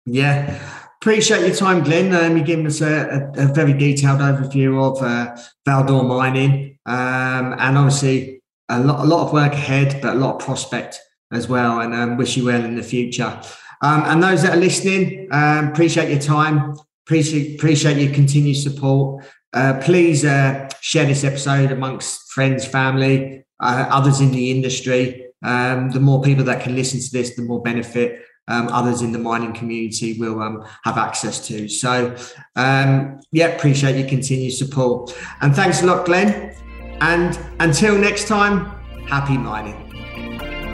Yeah, 0.06 0.60
appreciate 1.02 1.46
your 1.46 1.56
time, 1.56 1.84
Glenn. 1.84 2.14
Um, 2.14 2.38
you're 2.38 2.46
giving 2.46 2.68
us 2.68 2.82
a, 2.82 3.32
a, 3.36 3.46
a 3.46 3.54
very 3.54 3.74
detailed 3.74 4.20
overview 4.20 4.80
of 4.80 5.02
uh, 5.02 5.36
Val-d'Or 5.66 6.04
mining, 6.04 6.78
um, 6.86 7.56
and 7.58 7.78
obviously 7.78 8.42
a 8.70 8.80
lot, 8.80 9.06
a 9.06 9.08
lot 9.08 9.28
of 9.28 9.34
work 9.34 9.54
ahead, 9.54 10.00
but 10.02 10.16
a 10.16 10.20
lot 10.20 10.36
of 10.36 10.42
prospect 10.42 11.00
as 11.32 11.48
well. 11.48 11.80
And 11.80 11.94
um, 11.94 12.18
wish 12.18 12.38
you 12.38 12.46
well 12.46 12.64
in 12.64 12.76
the 12.76 12.84
future. 12.84 13.42
Um, 13.82 14.04
and 14.06 14.24
those 14.24 14.44
that 14.44 14.54
are 14.54 14.60
listening, 14.60 15.28
um, 15.32 15.70
appreciate 15.70 16.10
your 16.10 16.20
time, 16.20 16.76
appreciate, 17.06 17.56
appreciate 17.56 17.98
your 17.98 18.14
continued 18.14 18.58
support. 18.58 19.26
Uh, 19.54 19.80
please 19.82 20.26
uh, 20.26 20.68
share 20.82 21.06
this 21.06 21.24
episode 21.24 21.72
amongst 21.72 22.32
friends, 22.32 22.66
family, 22.66 23.46
uh, 23.60 23.86
others 23.90 24.20
in 24.22 24.32
the 24.32 24.52
industry. 24.52 25.28
Um, 25.44 25.92
the 25.92 26.00
more 26.00 26.22
people 26.22 26.44
that 26.46 26.62
can 26.62 26.76
listen 26.76 27.00
to 27.00 27.12
this, 27.12 27.36
the 27.36 27.44
more 27.44 27.62
benefit 27.62 28.26
um, 28.48 28.68
others 28.68 29.02
in 29.02 29.12
the 29.12 29.20
mining 29.20 29.54
community 29.54 30.20
will 30.20 30.42
um, 30.42 30.66
have 30.84 30.98
access 30.98 31.46
to. 31.48 31.68
So, 31.68 32.16
um, 32.56 33.20
yeah, 33.32 33.48
appreciate 33.48 33.98
your 33.98 34.08
continued 34.08 34.54
support. 34.54 35.16
And 35.42 35.56
thanks 35.56 35.82
a 35.82 35.86
lot, 35.86 36.06
Glenn. 36.06 36.56
And 37.02 37.38
until 37.60 37.98
next 37.98 38.28
time, 38.28 38.66
happy 39.08 39.38
mining. 39.38 39.82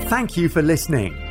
Thank 0.07 0.37
you 0.37 0.49
for 0.49 0.61
listening. 0.61 1.30